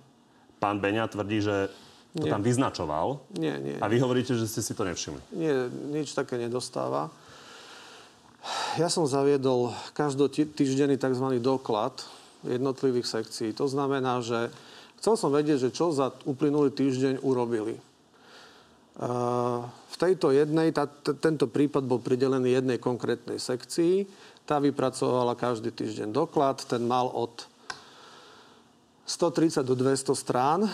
Pán 0.59 0.83
Beňa 0.83 1.07
tvrdí, 1.07 1.39
že 1.39 1.71
to 2.11 2.27
nie. 2.27 2.33
tam 2.35 2.43
vyznačoval. 2.43 3.23
Nie, 3.39 3.55
nie. 3.55 3.79
A 3.79 3.87
vy 3.87 4.03
hovoríte, 4.03 4.35
že 4.35 4.51
ste 4.51 4.59
si 4.59 4.75
to 4.75 4.83
nevšimli. 4.83 5.23
Nie, 5.39 5.71
nič 5.71 6.11
také 6.11 6.35
nedostáva. 6.35 7.07
Ja 8.75 8.91
som 8.91 9.07
zaviedol 9.07 9.71
každotýždenný 9.95 10.99
tzv. 10.99 11.39
doklad 11.39 12.03
jednotlivých 12.43 13.07
sekcií. 13.07 13.55
To 13.55 13.71
znamená, 13.71 14.19
že 14.19 14.51
chcel 14.99 15.15
som 15.15 15.31
vedieť, 15.31 15.69
že 15.69 15.75
čo 15.75 15.95
za 15.95 16.11
uplynulý 16.27 16.75
týždeň 16.75 17.23
urobili. 17.23 17.79
V 18.99 19.95
tejto 19.95 20.35
jednej, 20.35 20.75
tá, 20.75 20.83
tento 21.23 21.47
prípad 21.47 21.87
bol 21.87 22.03
pridelený 22.03 22.59
jednej 22.59 22.77
konkrétnej 22.83 23.39
sekcii. 23.39 24.03
Tá 24.43 24.59
vypracovala 24.59 25.39
každý 25.39 25.71
týždeň 25.71 26.11
doklad. 26.11 26.67
Ten 26.67 26.83
mal 26.83 27.07
od 27.07 27.47
130 29.07 29.63
do 29.63 29.71
200 29.79 30.11
strán. 30.19 30.67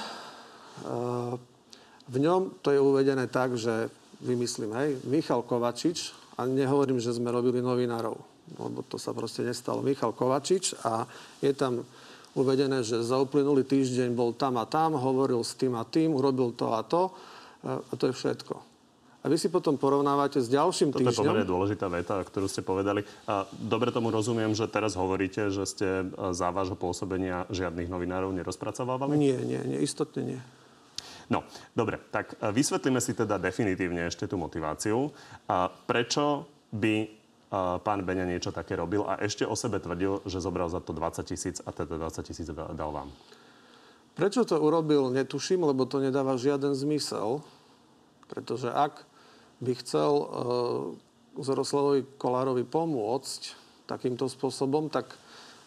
V 2.10 2.18
ňom 2.18 2.58
to 2.66 2.74
je 2.74 2.82
uvedené 2.82 3.30
tak, 3.30 3.54
že 3.62 3.94
vymyslím, 4.26 4.74
hej, 4.74 4.90
Michal 5.06 5.46
Kovačič, 5.46 6.26
a 6.36 6.44
nehovorím, 6.44 7.00
že 7.00 7.16
sme 7.16 7.32
robili 7.32 7.64
novinárov, 7.64 8.16
lebo 8.60 8.84
to 8.84 9.00
sa 9.00 9.16
proste 9.16 9.46
nestalo. 9.46 9.80
Michal 9.80 10.12
Kovačič 10.12 10.76
a 10.84 11.08
je 11.40 11.56
tam 11.56 11.80
uvedené, 12.36 12.84
že 12.84 13.00
za 13.00 13.16
uplynulý 13.16 13.64
týždeň 13.64 14.12
bol 14.12 14.36
tam 14.36 14.60
a 14.60 14.68
tam, 14.68 15.00
hovoril 15.00 15.40
s 15.40 15.56
tým 15.56 15.80
a 15.80 15.88
tým, 15.88 16.12
urobil 16.12 16.52
to 16.52 16.76
a 16.76 16.84
to 16.84 17.08
a 17.66 17.94
to 17.98 18.08
je 18.10 18.14
všetko. 18.14 18.76
A 19.26 19.30
vy 19.30 19.42
si 19.42 19.50
potom 19.50 19.74
porovnávate 19.74 20.38
s 20.38 20.46
ďalším 20.54 20.94
Toto 20.94 21.02
týždňom. 21.02 21.18
Toto 21.18 21.26
je 21.26 21.26
pomerne 21.26 21.50
dôležitá 21.50 21.90
veta, 21.90 22.22
ktorú 22.22 22.46
ste 22.46 22.62
povedali. 22.62 23.02
Dobre 23.58 23.90
tomu 23.90 24.14
rozumiem, 24.14 24.54
že 24.54 24.70
teraz 24.70 24.94
hovoríte, 24.94 25.50
že 25.50 25.66
ste 25.66 25.88
e, 26.06 26.30
za 26.30 26.54
vášho 26.54 26.78
pôsobenia 26.78 27.50
žiadnych 27.50 27.90
novinárov 27.90 28.30
nerozpracovávali? 28.38 29.18
Nie, 29.18 29.42
nie, 29.42 29.58
nie, 29.66 29.82
istotne 29.82 30.22
nie. 30.22 30.40
No, 31.34 31.42
dobre, 31.74 31.98
tak 32.14 32.38
e, 32.38 32.54
vysvetlíme 32.54 33.02
si 33.02 33.18
teda 33.18 33.42
definitívne 33.42 34.06
ešte 34.06 34.30
tú 34.30 34.38
motiváciu. 34.38 35.10
A 35.50 35.74
prečo 35.74 36.46
by 36.70 36.96
e, 37.02 37.08
pán 37.82 38.06
Beňa 38.06 38.30
niečo 38.30 38.54
také 38.54 38.78
robil 38.78 39.10
a 39.10 39.18
ešte 39.26 39.42
o 39.42 39.58
sebe 39.58 39.82
tvrdil, 39.82 40.22
že 40.30 40.38
zobral 40.38 40.70
za 40.70 40.86
to 40.86 40.94
20 40.94 41.26
tisíc 41.26 41.66
a 41.66 41.74
teda 41.74 41.98
20 41.98 42.30
tisíc 42.30 42.46
dal 42.54 42.92
vám? 42.94 43.10
Prečo 44.14 44.46
to 44.46 44.62
urobil, 44.62 45.10
netuším, 45.10 45.66
lebo 45.66 45.90
to 45.90 45.98
nedáva 45.98 46.38
žiaden 46.38 46.78
zmysel. 46.78 47.42
Pretože 48.26 48.70
ak 48.74 49.06
by 49.62 49.72
chcel 49.80 50.12
uh, 50.12 50.28
Zoroslavovi 51.40 52.08
Kolárovi 52.18 52.64
pomôcť 52.64 53.42
takýmto 53.86 54.26
spôsobom, 54.26 54.90
tak 54.90 55.14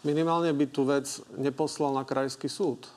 minimálne 0.02 0.50
by 0.52 0.66
tú 0.68 0.88
vec 0.88 1.06
neposlal 1.36 1.94
na 1.94 2.02
krajský 2.02 2.50
súd. 2.50 2.88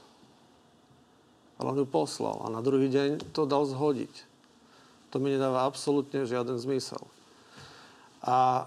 Ale 1.61 1.77
on 1.77 1.81
ju 1.81 1.87
poslal 1.87 2.41
a 2.41 2.47
na 2.49 2.61
druhý 2.63 2.89
deň 2.89 3.35
to 3.35 3.45
dal 3.45 3.69
zhodiť. 3.69 4.11
To 5.13 5.19
mi 5.21 5.29
nedáva 5.29 5.67
absolútne 5.67 6.25
žiaden 6.25 6.57
zmysel. 6.57 7.03
A... 8.25 8.65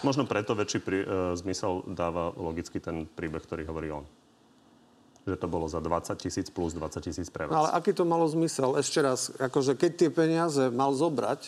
Možno 0.00 0.24
preto 0.24 0.56
väčší 0.56 0.78
pri, 0.80 0.98
uh, 1.04 1.06
zmysel 1.36 1.84
dáva 1.86 2.32
logicky 2.34 2.80
ten 2.80 3.04
príbeh, 3.04 3.44
ktorý 3.44 3.68
hovorí 3.68 3.92
on 3.92 4.06
že 5.22 5.38
to 5.38 5.46
bolo 5.46 5.70
za 5.70 5.78
20 5.78 6.10
tisíc 6.18 6.50
plus 6.50 6.74
20 6.74 6.98
tisíc 6.98 7.28
pre 7.30 7.46
vás. 7.46 7.54
No 7.54 7.60
ale 7.66 7.70
aký 7.78 7.94
to 7.94 8.02
malo 8.02 8.26
zmysel? 8.26 8.74
Ešte 8.74 8.98
raz, 8.98 9.30
akože 9.38 9.78
keď 9.78 9.90
tie 9.94 10.10
peniaze 10.10 10.62
mal 10.74 10.90
zobrať, 10.90 11.46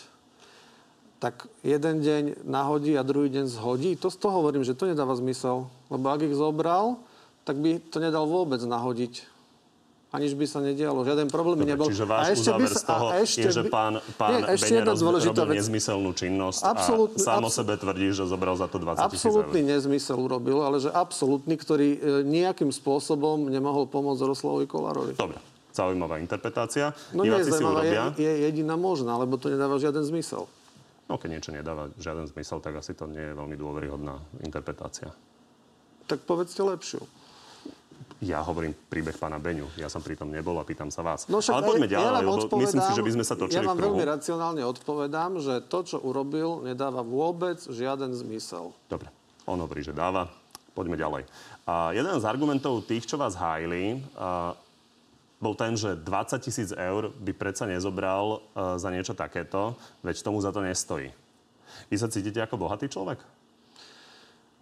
tak 1.19 1.49
jeden 1.65 2.05
deň 2.05 2.45
nahodí 2.45 2.95
a 2.95 3.03
druhý 3.03 3.33
deň 3.33 3.49
zhodí. 3.49 3.97
To 3.99 4.13
z 4.13 4.19
toho 4.21 4.45
hovorím, 4.45 4.63
že 4.63 4.77
to 4.77 4.87
nedáva 4.87 5.17
zmysel. 5.17 5.73
Lebo 5.89 6.13
ak 6.13 6.21
ich 6.21 6.37
zobral, 6.37 7.01
tak 7.49 7.57
by 7.59 7.81
to 7.89 7.99
nedal 7.99 8.29
vôbec 8.29 8.61
nahodiť 8.61 9.34
aniž 10.15 10.39
by 10.39 10.47
sa 10.47 10.63
nedialo. 10.63 11.03
Žiaden 11.03 11.27
problém 11.27 11.59
Dobre, 11.59 11.75
nebol. 11.75 11.87
Čiže 11.91 12.07
váš 12.07 12.23
a 12.23 12.31
ešte 12.39 12.51
by 12.55 12.67
sa, 12.71 12.79
z 12.79 12.85
toho 12.87 13.07
a 13.11 13.15
ešte 13.19 13.49
je, 13.51 13.51
že 13.51 13.63
pán, 13.67 13.99
pán 14.15 14.47
nie, 14.47 14.55
ešte 14.55 14.75
roz, 14.87 15.01
robil 15.03 15.47
vec. 15.51 15.57
nezmyselnú 15.59 16.11
činnosť 16.15 16.61
absolútny, 16.63 17.19
a 17.19 17.27
sám 17.27 17.43
abs- 17.43 17.49
o 17.49 17.51
sebe 17.51 17.75
tvrdí, 17.75 18.07
že 18.15 18.23
zobral 18.31 18.55
za 18.55 18.71
to 18.71 18.79
20 18.79 19.11
tisíc 19.11 19.27
Absolútny 19.27 19.61
nezmysel 19.67 20.19
urobil, 20.23 20.63
ale 20.63 20.79
že 20.79 20.95
absolútny, 20.95 21.59
ktorý 21.59 21.89
e, 21.99 21.99
nejakým 22.23 22.71
spôsobom 22.71 23.51
nemohol 23.51 23.91
pomôcť 23.91 24.23
Roslavovi 24.23 24.71
Kolárovi. 24.71 25.13
Dobre. 25.19 25.43
Zaujímavá 25.75 26.23
interpretácia. 26.23 26.95
No 27.11 27.27
nie 27.27 27.35
je 27.35 27.51
zaujímavá, 27.51 27.83
je, 28.15 28.23
je 28.23 28.33
jediná 28.47 28.79
možná, 28.79 29.19
lebo 29.19 29.35
to 29.35 29.51
nedáva 29.51 29.75
žiaden 29.83 30.07
zmysel. 30.07 30.47
No 31.11 31.19
keď 31.19 31.29
niečo 31.37 31.51
nedáva 31.51 31.91
žiaden 31.99 32.31
zmysel, 32.31 32.63
tak 32.63 32.79
asi 32.79 32.95
to 32.95 33.11
nie 33.11 33.21
je 33.21 33.35
veľmi 33.35 33.59
dôveryhodná 33.59 34.23
interpretácia. 34.47 35.11
Tak 36.07 36.23
povedzte 36.25 36.63
lepšiu. 36.63 37.03
Ja 38.25 38.41
hovorím 38.41 38.73
príbeh 38.73 39.21
pána 39.21 39.37
Beňu. 39.37 39.69
Ja 39.77 39.93
som 39.93 40.01
pri 40.01 40.17
tom 40.17 40.33
nebol 40.33 40.57
a 40.57 40.65
pýtam 40.65 40.89
sa 40.89 41.05
vás. 41.05 41.29
No 41.29 41.45
však, 41.45 41.61
Ale 41.61 41.69
poďme 41.69 41.89
ďalej, 41.93 42.09
ja 42.09 42.17
lebo 42.25 42.33
myslím 42.57 42.81
si, 42.81 42.93
že 42.97 43.05
by 43.05 43.11
sme 43.13 43.25
sa 43.29 43.35
točili 43.37 43.61
Ja 43.61 43.69
vám 43.69 43.77
veľmi 43.77 44.01
racionálne 44.01 44.65
odpovedám, 44.65 45.45
že 45.45 45.61
to, 45.69 45.85
čo 45.85 46.01
urobil, 46.01 46.65
nedáva 46.65 47.05
vôbec 47.05 47.61
žiaden 47.61 48.17
zmysel. 48.17 48.73
Dobre. 48.89 49.13
On 49.45 49.61
hovorí, 49.61 49.85
že 49.85 49.93
dáva. 49.93 50.33
Poďme 50.73 50.97
ďalej. 50.97 51.29
A 51.69 51.93
jeden 51.93 52.17
z 52.17 52.25
argumentov 52.25 52.83
tých, 52.89 53.05
čo 53.05 53.21
vás 53.21 53.37
hájili, 53.37 54.03
bol 55.39 55.55
ten, 55.55 55.77
že 55.77 55.93
20 55.93 56.41
tisíc 56.41 56.73
eur 56.73 57.13
by 57.13 57.33
predsa 57.37 57.69
nezobral 57.69 58.41
za 58.57 58.89
niečo 58.89 59.13
takéto, 59.13 59.77
veď 60.01 60.25
tomu 60.25 60.41
za 60.41 60.49
to 60.49 60.65
nestojí. 60.65 61.13
Vy 61.93 61.97
sa 62.01 62.09
cítite 62.09 62.41
ako 62.41 62.57
bohatý 62.57 62.89
človek? 62.89 63.21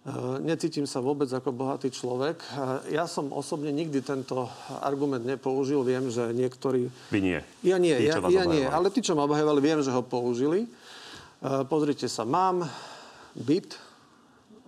Eh, 0.03 0.11
necítim 0.43 0.83
sa 0.83 0.99
vôbec 0.99 1.31
ako 1.31 1.55
bohatý 1.55 1.87
človek. 1.87 2.35
Eh, 2.43 2.99
ja 2.99 3.07
som 3.07 3.31
osobne 3.31 3.71
nikdy 3.71 4.03
tento 4.03 4.51
argument 4.83 5.23
nepoužil. 5.23 5.79
Viem, 5.79 6.11
že 6.11 6.27
niektorí... 6.35 6.91
Vy 7.07 7.19
nie. 7.23 7.39
Ja 7.63 7.79
nie, 7.79 7.95
tí, 7.95 8.11
ja, 8.11 8.19
ja 8.19 8.43
nie. 8.43 8.67
Ale 8.67 8.91
tí, 8.91 8.99
čo 8.99 9.15
ma 9.15 9.23
obhajovali, 9.23 9.63
viem, 9.63 9.79
že 9.79 9.95
ho 9.95 10.03
použili. 10.03 10.67
Eh, 10.67 11.63
pozrite 11.71 12.11
sa, 12.11 12.27
mám 12.27 12.67
byt 13.31 13.79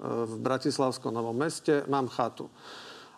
v 0.05 0.33
Bratislavskom 0.43 1.11
Novom 1.11 1.35
meste, 1.35 1.87
mám 1.87 2.11
chatu. 2.11 2.51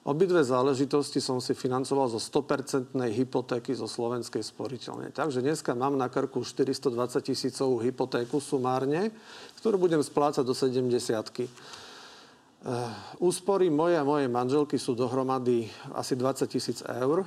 Obidve 0.05 0.45
záležitosti 0.45 1.17
som 1.17 1.41
si 1.41 1.57
financoval 1.57 2.05
zo 2.13 2.21
100% 2.21 2.93
hypotéky 3.11 3.73
zo 3.73 3.89
slovenskej 3.89 4.45
sporiteľne. 4.45 5.09
Takže 5.09 5.41
dneska 5.41 5.73
mám 5.73 5.97
na 5.97 6.05
krku 6.05 6.45
420 6.45 7.17
tisícovú 7.21 7.81
hypotéku 7.81 8.37
sumárne, 8.37 9.09
ktorú 9.57 9.89
budem 9.89 9.99
splácať 9.99 10.45
do 10.45 10.53
70 10.53 11.49
Eh, 11.49 11.49
úspory 13.23 13.71
moje 13.71 13.95
a 13.95 14.03
mojej 14.03 14.27
manželky 14.27 14.75
sú 14.75 14.91
dohromady 14.91 15.71
asi 15.95 16.19
20 16.19 16.51
tisíc 16.51 16.83
eur 16.83 17.23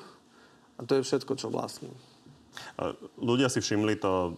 a 0.77 0.81
to 0.85 1.01
je 1.01 1.05
všetko, 1.05 1.33
čo 1.37 1.49
vlastním. 1.49 1.93
Ľudia 3.21 3.53
si 3.53 3.61
všimli 3.61 4.01
to 4.01 4.13
e, 4.13 4.31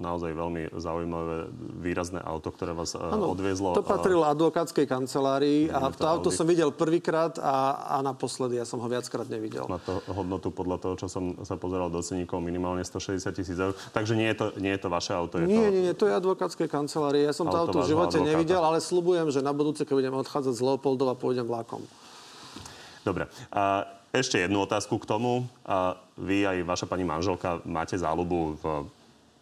naozaj 0.00 0.32
veľmi 0.32 0.62
zaujímavé 0.74 1.52
výrazné 1.78 2.20
auto, 2.20 2.48
ktoré 2.50 2.72
vás 2.72 2.96
ano, 2.96 3.28
e, 3.28 3.32
odviezlo. 3.36 3.76
To 3.76 3.84
patrilo 3.84 4.24
advokátskej 4.24 4.88
kancelárii 4.88 5.68
a 5.68 5.92
to 5.92 6.04
auto 6.08 6.32
som 6.32 6.48
videl 6.48 6.72
prvýkrát 6.72 7.36
a, 7.38 7.94
a 7.94 7.96
naposledy 8.00 8.56
ja 8.56 8.66
som 8.66 8.80
ho 8.80 8.88
viackrát 8.88 9.28
nevidel. 9.28 9.68
Má 9.68 9.78
to 9.80 10.00
hodnotu 10.10 10.48
podľa 10.50 10.80
toho, 10.80 10.94
čo 10.96 11.06
som 11.12 11.36
sa 11.44 11.54
pozeral 11.60 11.92
do 11.92 12.00
ceníkov, 12.00 12.40
minimálne 12.40 12.82
160 12.82 13.20
tisíc 13.36 13.58
eur. 13.60 13.76
Takže 13.92 14.16
nie 14.16 14.28
je, 14.32 14.36
to, 14.36 14.46
nie 14.58 14.72
je 14.74 14.80
to 14.80 14.88
vaše 14.88 15.12
auto? 15.12 15.38
Je 15.38 15.46
nie, 15.46 15.60
to... 15.60 15.70
nie, 15.70 15.82
nie, 15.90 15.94
to 15.94 16.04
je 16.08 16.14
advokátskej 16.16 16.68
kancelárie. 16.72 17.22
Ja 17.22 17.36
som 17.36 17.46
auto 17.46 17.54
to 17.54 17.60
auto 17.60 17.78
v 17.84 17.90
živote 17.92 18.16
advokáta. 18.18 18.30
nevidel, 18.34 18.62
ale 18.64 18.78
slubujem, 18.80 19.28
že 19.30 19.44
na 19.44 19.52
budúce, 19.52 19.84
keď 19.86 19.94
budem 20.00 20.14
odchádzať 20.16 20.54
z 20.56 20.62
Leopoldova, 20.64 21.14
pôjdem 21.14 21.46
vlákom. 21.46 21.84
Dobre. 23.04 23.28
A 23.52 23.84
ešte 24.14 24.38
jednu 24.38 24.62
otázku 24.62 25.02
k 25.02 25.10
tomu. 25.10 25.50
A 25.66 25.98
vy 26.14 26.46
aj 26.46 26.58
vaša 26.62 26.86
pani 26.86 27.02
manželka 27.02 27.58
máte 27.66 27.98
záľubu 27.98 28.38
v 28.62 28.64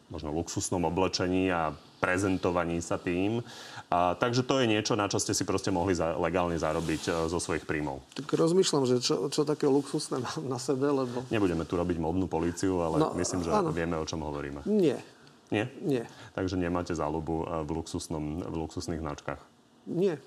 možno 0.08 0.32
luxusnom 0.32 0.80
oblečení 0.88 1.52
a 1.52 1.72
prezentovaní 2.00 2.82
sa 2.82 2.98
tým. 2.98 3.40
A, 3.92 4.18
takže 4.18 4.42
to 4.42 4.58
je 4.58 4.66
niečo, 4.66 4.98
na 4.98 5.06
čo 5.06 5.22
ste 5.22 5.36
si 5.36 5.46
proste 5.46 5.70
mohli 5.70 5.94
za, 5.94 6.18
legálne 6.18 6.58
zarobiť 6.58 7.02
e, 7.06 7.10
zo 7.30 7.38
svojich 7.38 7.62
príjmov. 7.62 8.02
Tak 8.18 8.26
rozmýšľam, 8.34 8.84
že 8.90 8.96
čo, 8.98 9.30
čo 9.30 9.46
také 9.46 9.70
luxusné 9.70 10.18
mám 10.18 10.42
na 10.50 10.58
sebe, 10.58 10.90
lebo... 10.90 11.22
Nebudeme 11.30 11.62
tu 11.62 11.78
robiť 11.78 12.02
modnú 12.02 12.26
políciu, 12.26 12.82
ale 12.82 12.98
no, 12.98 13.14
myslím, 13.14 13.46
že 13.46 13.54
áno. 13.54 13.70
vieme, 13.70 13.94
o 13.94 14.04
čom 14.04 14.20
hovoríme. 14.26 14.66
Nie. 14.66 14.98
Nie? 15.54 15.68
Nie. 15.84 16.04
Takže 16.34 16.58
nemáte 16.58 16.96
záľubu 16.96 17.34
e, 17.44 17.44
v, 17.62 17.70
luxusnom, 17.70 18.24
v 18.50 18.54
luxusných 18.66 19.00
značkách? 19.00 19.40
Nie. 19.86 20.18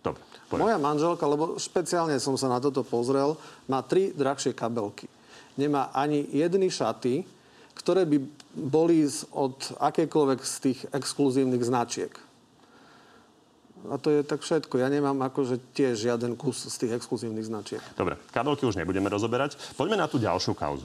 Dobre. 0.00 0.22
Moja 0.50 0.80
manželka, 0.80 1.22
lebo 1.28 1.60
špeciálne 1.60 2.18
som 2.18 2.34
sa 2.34 2.50
na 2.50 2.58
toto 2.58 2.82
pozrel, 2.82 3.38
má 3.70 3.84
tri 3.86 4.10
drahšie 4.10 4.50
kabelky. 4.50 5.06
Nemá 5.54 5.94
ani 5.94 6.26
jedny 6.32 6.72
šaty, 6.72 7.22
ktoré 7.78 8.02
by 8.08 8.18
boli 8.56 9.06
od 9.30 9.56
akékoľvek 9.78 10.40
z 10.42 10.54
tých 10.58 10.80
exkluzívnych 10.90 11.62
značiek. 11.62 12.12
A 13.88 13.96
to 13.96 14.12
je 14.12 14.20
tak 14.20 14.44
všetko. 14.44 14.76
Ja 14.76 14.92
nemám 14.92 15.16
akože 15.24 15.56
tiež 15.72 15.96
žiaden 16.04 16.36
kus 16.36 16.68
z 16.68 16.76
tých 16.76 16.92
exkluzívnych 17.00 17.48
značiek. 17.48 17.80
Dobre, 17.96 18.20
kabelky 18.28 18.68
už 18.68 18.76
nebudeme 18.76 19.08
rozoberať. 19.08 19.56
Poďme 19.78 19.96
na 19.96 20.04
tú 20.04 20.20
ďalšiu 20.20 20.52
kauzu. 20.52 20.84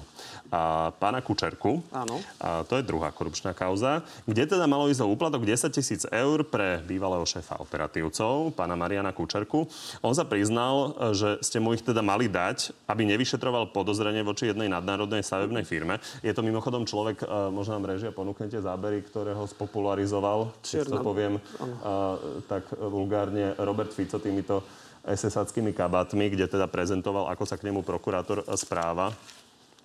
A, 0.54 0.94
pána 0.96 1.20
Kučerku. 1.20 1.84
Áno. 1.92 2.24
A, 2.40 2.64
to 2.64 2.80
je 2.80 2.88
druhá 2.88 3.12
korupčná 3.12 3.52
kauza, 3.52 4.06
kde 4.24 4.48
teda 4.48 4.64
malo 4.70 4.88
ísť 4.88 5.04
o 5.04 5.12
úplatok 5.12 5.44
10 5.44 5.76
tisíc 5.76 6.08
eur 6.08 6.48
pre 6.48 6.80
bývalého 6.88 7.26
šéfa 7.28 7.60
operatívcov, 7.60 8.56
pána 8.56 8.80
Mariana 8.80 9.12
Kučerku. 9.12 9.68
On 10.00 10.14
sa 10.16 10.24
priznal, 10.24 10.96
že 11.12 11.42
ste 11.44 11.60
mu 11.60 11.76
ich 11.76 11.84
teda 11.84 12.00
mali 12.00 12.32
dať, 12.32 12.72
aby 12.88 13.04
nevyšetroval 13.10 13.74
podozrenie 13.76 14.22
voči 14.24 14.48
jednej 14.48 14.70
nadnárodnej 14.72 15.26
stavebnej 15.26 15.66
firme. 15.66 16.00
Je 16.22 16.32
to 16.32 16.46
mimochodom 16.46 16.86
človek, 16.86 17.26
možno 17.50 17.76
nám 17.76 17.98
režia 17.98 18.14
ponúknete 18.14 18.62
zábery, 18.62 19.02
ktorého 19.04 19.44
spopularizoval, 19.50 20.54
Čierna. 20.62 20.96
to 20.96 20.98
poviem 21.02 21.34
a, 21.82 22.16
tak 22.46 22.70
vulgárne 22.88 23.58
Robert 23.62 23.92
Fico 23.92 24.18
týmito 24.18 24.66
SS-ackými 25.06 25.76
kabátmi, 25.76 26.34
kde 26.34 26.50
teda 26.50 26.66
prezentoval, 26.66 27.30
ako 27.30 27.46
sa 27.46 27.58
k 27.58 27.70
nemu 27.70 27.86
prokurátor 27.86 28.42
správa 28.58 29.14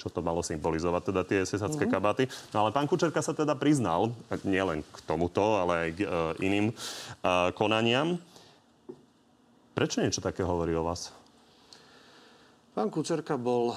čo 0.00 0.08
to 0.08 0.24
malo 0.24 0.40
symbolizovať, 0.40 1.12
teda 1.12 1.22
tie 1.28 1.44
ss 1.44 1.60
mm-hmm. 1.60 1.92
kabáty. 1.92 2.24
No 2.56 2.64
ale 2.64 2.72
pán 2.72 2.88
Kučerka 2.88 3.20
sa 3.20 3.36
teda 3.36 3.52
priznal, 3.52 4.16
nielen 4.48 4.80
k 4.80 4.96
tomuto, 5.04 5.60
ale 5.60 5.72
aj 5.76 5.90
k 5.92 5.98
uh, 6.08 6.32
iným 6.40 6.72
uh, 6.72 7.52
konaniam. 7.52 8.16
Prečo 9.76 10.00
niečo 10.00 10.24
také 10.24 10.40
hovorí 10.40 10.72
o 10.72 10.88
vás? 10.88 11.12
Pán 12.72 12.88
Kučerka 12.88 13.36
bol 13.36 13.76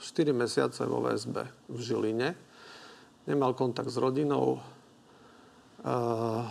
4 0.00 0.32
mesiace 0.32 0.80
vo 0.88 1.04
VSB 1.04 1.36
v 1.68 1.78
Žiline. 1.84 2.28
Nemal 3.28 3.52
kontakt 3.52 3.92
s 3.92 4.00
rodinou. 4.00 4.64
Uh, 5.84 6.48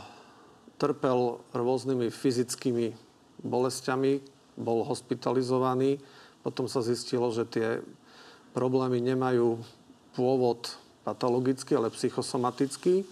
trpel 0.75 1.39
rôznymi 1.55 2.11
fyzickými 2.11 2.95
bolestiami, 3.43 4.19
bol 4.55 4.83
hospitalizovaný. 4.87 5.99
Potom 6.43 6.69
sa 6.69 6.79
zistilo, 6.83 7.27
že 7.31 7.43
tie 7.47 7.67
problémy 8.55 9.03
nemajú 9.03 9.59
pôvod 10.15 10.79
patologický, 11.03 11.75
ale 11.75 11.91
psychosomatický. 11.91 13.03
E, 13.03 13.05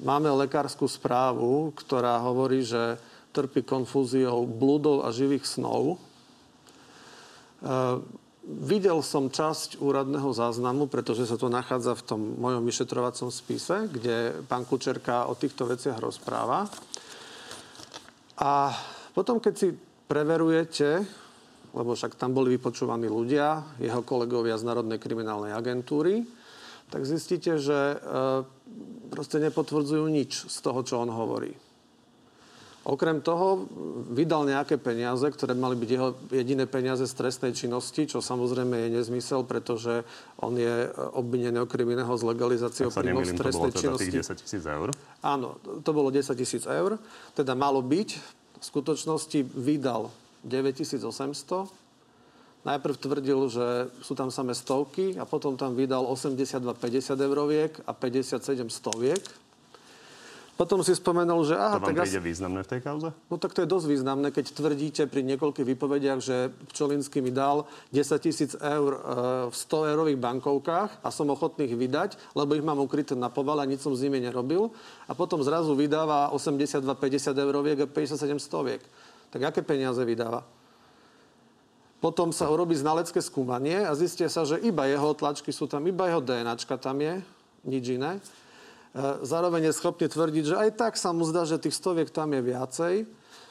máme 0.00 0.32
lekárskú 0.32 0.88
správu, 0.88 1.70
ktorá 1.76 2.16
hovorí, 2.24 2.64
že 2.64 2.96
trpí 3.36 3.62
konfúziou 3.62 4.48
blúdov 4.48 5.04
a 5.04 5.12
živých 5.12 5.44
snov. 5.44 6.00
Videl 8.48 9.04
som 9.04 9.28
časť 9.28 9.76
úradného 9.76 10.32
záznamu, 10.32 10.88
pretože 10.88 11.28
sa 11.28 11.36
to 11.36 11.52
nachádza 11.52 11.92
v 12.00 12.06
tom 12.08 12.20
mojom 12.40 12.64
vyšetrovacom 12.64 13.28
spise, 13.28 13.92
kde 13.92 14.40
pán 14.48 14.64
Kučerka 14.64 15.28
o 15.28 15.36
týchto 15.36 15.68
veciach 15.68 16.00
rozpráva. 16.00 16.64
A 18.40 18.72
potom, 19.12 19.36
keď 19.36 19.52
si 19.52 19.68
preverujete, 20.08 21.04
lebo 21.76 21.92
však 21.92 22.16
tam 22.16 22.32
boli 22.32 22.56
vypočúvaní 22.56 23.12
ľudia, 23.12 23.76
jeho 23.84 24.00
kolegovia 24.00 24.56
z 24.56 24.64
Národnej 24.64 24.96
kriminálnej 24.96 25.52
agentúry, 25.52 26.24
tak 26.88 27.04
zistíte, 27.04 27.60
že 27.60 27.76
e, 27.76 27.96
proste 29.12 29.44
nepotvrdzujú 29.44 30.08
nič 30.08 30.48
z 30.48 30.56
toho, 30.64 30.80
čo 30.80 31.04
on 31.04 31.12
hovorí. 31.12 31.52
Okrem 32.86 33.20
toho 33.20 33.66
vydal 34.14 34.48
nejaké 34.48 34.78
peniaze, 34.80 35.26
ktoré 35.26 35.52
mali 35.52 35.76
byť 35.76 35.90
jeho 35.90 36.08
jediné 36.30 36.64
peniaze 36.64 37.04
z 37.04 37.14
trestnej 37.18 37.52
činnosti, 37.52 38.06
čo 38.06 38.22
samozrejme 38.22 38.86
je 38.86 38.88
nezmysel, 39.02 39.44
pretože 39.44 40.06
on 40.40 40.54
je 40.56 40.88
obvinený 41.12 41.58
o 41.62 41.68
kriminálneho 41.68 42.14
z 42.16 42.24
legalizáciou 42.24 42.88
príjmov 42.94 43.28
z 43.28 43.34
trestnej 43.34 43.72
to 43.74 43.82
bolo 43.82 43.98
teda 43.98 44.00
tých 44.00 44.14
10 44.24 44.40
tisíc 44.40 44.64
eur? 44.64 44.88
Áno, 45.20 45.58
to 45.82 45.90
bolo 45.90 46.08
10 46.08 46.32
tisíc 46.38 46.64
eur. 46.64 46.96
Teda 47.34 47.52
malo 47.58 47.82
byť. 47.82 48.10
V 48.58 48.64
skutočnosti 48.64 49.38
vydal 49.54 50.10
9800. 50.42 51.70
Najprv 52.66 52.94
tvrdil, 52.98 53.40
že 53.46 53.66
sú 54.02 54.18
tam 54.18 54.34
samé 54.34 54.50
stovky 54.56 55.14
a 55.14 55.22
potom 55.22 55.54
tam 55.54 55.78
vydal 55.78 56.02
82 56.08 56.74
50 56.74 57.14
euroviek 57.22 57.72
a 57.86 57.94
57 57.94 58.66
stoviek. 58.66 59.22
Potom 60.58 60.82
si 60.82 60.90
spomenul, 60.90 61.46
že... 61.46 61.54
Aha, 61.54 61.78
to 61.78 61.86
vám 61.86 61.94
tak 61.94 62.02
príde 62.02 62.18
asi... 62.18 62.26
významné 62.34 62.66
v 62.66 62.70
tej 62.74 62.80
kauze? 62.82 63.14
No 63.30 63.38
tak 63.38 63.54
to 63.54 63.62
je 63.62 63.70
dosť 63.70 63.86
významné, 63.94 64.34
keď 64.34 64.58
tvrdíte 64.58 65.02
pri 65.06 65.22
niekoľkých 65.22 65.62
vypovediach, 65.62 66.18
že 66.18 66.50
Pčolinský 66.74 67.22
mi 67.22 67.30
dal 67.30 67.62
10 67.94 68.18
tisíc 68.18 68.58
eur 68.58 68.90
e, 68.90 69.00
v 69.46 69.54
100 69.54 69.94
eurových 69.94 70.18
bankovkách 70.18 70.98
a 70.98 71.08
som 71.14 71.30
ochotný 71.30 71.70
ich 71.70 71.78
vydať, 71.78 72.18
lebo 72.34 72.58
ich 72.58 72.66
mám 72.66 72.82
ukryté 72.82 73.14
na 73.14 73.30
poval 73.30 73.62
a 73.62 73.70
nič 73.70 73.86
som 73.86 73.94
s 73.94 74.02
nimi 74.02 74.18
nerobil. 74.18 74.74
A 75.06 75.14
potom 75.14 75.38
zrazu 75.46 75.78
vydáva 75.78 76.34
82-50 76.34 77.38
euroviek 77.38 77.78
a 77.78 77.86
57 77.86 78.42
stoviek. 78.42 78.82
Tak 79.30 79.54
aké 79.54 79.62
peniaze 79.62 80.02
vydáva? 80.02 80.42
Potom 82.02 82.34
sa 82.34 82.50
urobí 82.50 82.74
znalecké 82.74 83.22
skúmanie 83.22 83.86
a 83.86 83.94
zistia 83.94 84.26
sa, 84.26 84.42
že 84.42 84.58
iba 84.58 84.90
jeho 84.90 85.14
tlačky 85.14 85.54
sú 85.54 85.70
tam, 85.70 85.86
iba 85.86 86.10
jeho 86.10 86.18
DNAčka 86.18 86.82
tam 86.82 86.98
je, 86.98 87.22
nič 87.62 87.94
iné. 87.94 88.18
E, 88.94 89.24
zároveň 89.26 89.70
je 89.70 89.78
schopný 89.78 90.06
tvrdiť, 90.08 90.44
že 90.44 90.56
aj 90.56 90.70
tak 90.78 90.92
sa 90.96 91.12
mu 91.12 91.26
zdá, 91.28 91.44
že 91.44 91.60
tých 91.60 91.76
stoviek 91.76 92.08
tam 92.08 92.32
je 92.32 92.42
viacej. 92.42 92.94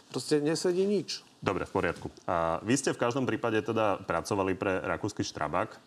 Proste 0.09 0.39
nesedí 0.39 0.87
nič. 0.87 1.21
Dobre, 1.43 1.67
v 1.67 1.73
poriadku. 1.73 2.07
A 2.25 2.63
vy 2.65 2.73
ste 2.79 2.95
v 2.95 3.01
každom 3.01 3.27
prípade 3.27 3.59
teda 3.61 4.01
pracovali 4.01 4.57
pre 4.57 4.81
rakúsky 4.81 5.21
Štrabak. 5.21 5.77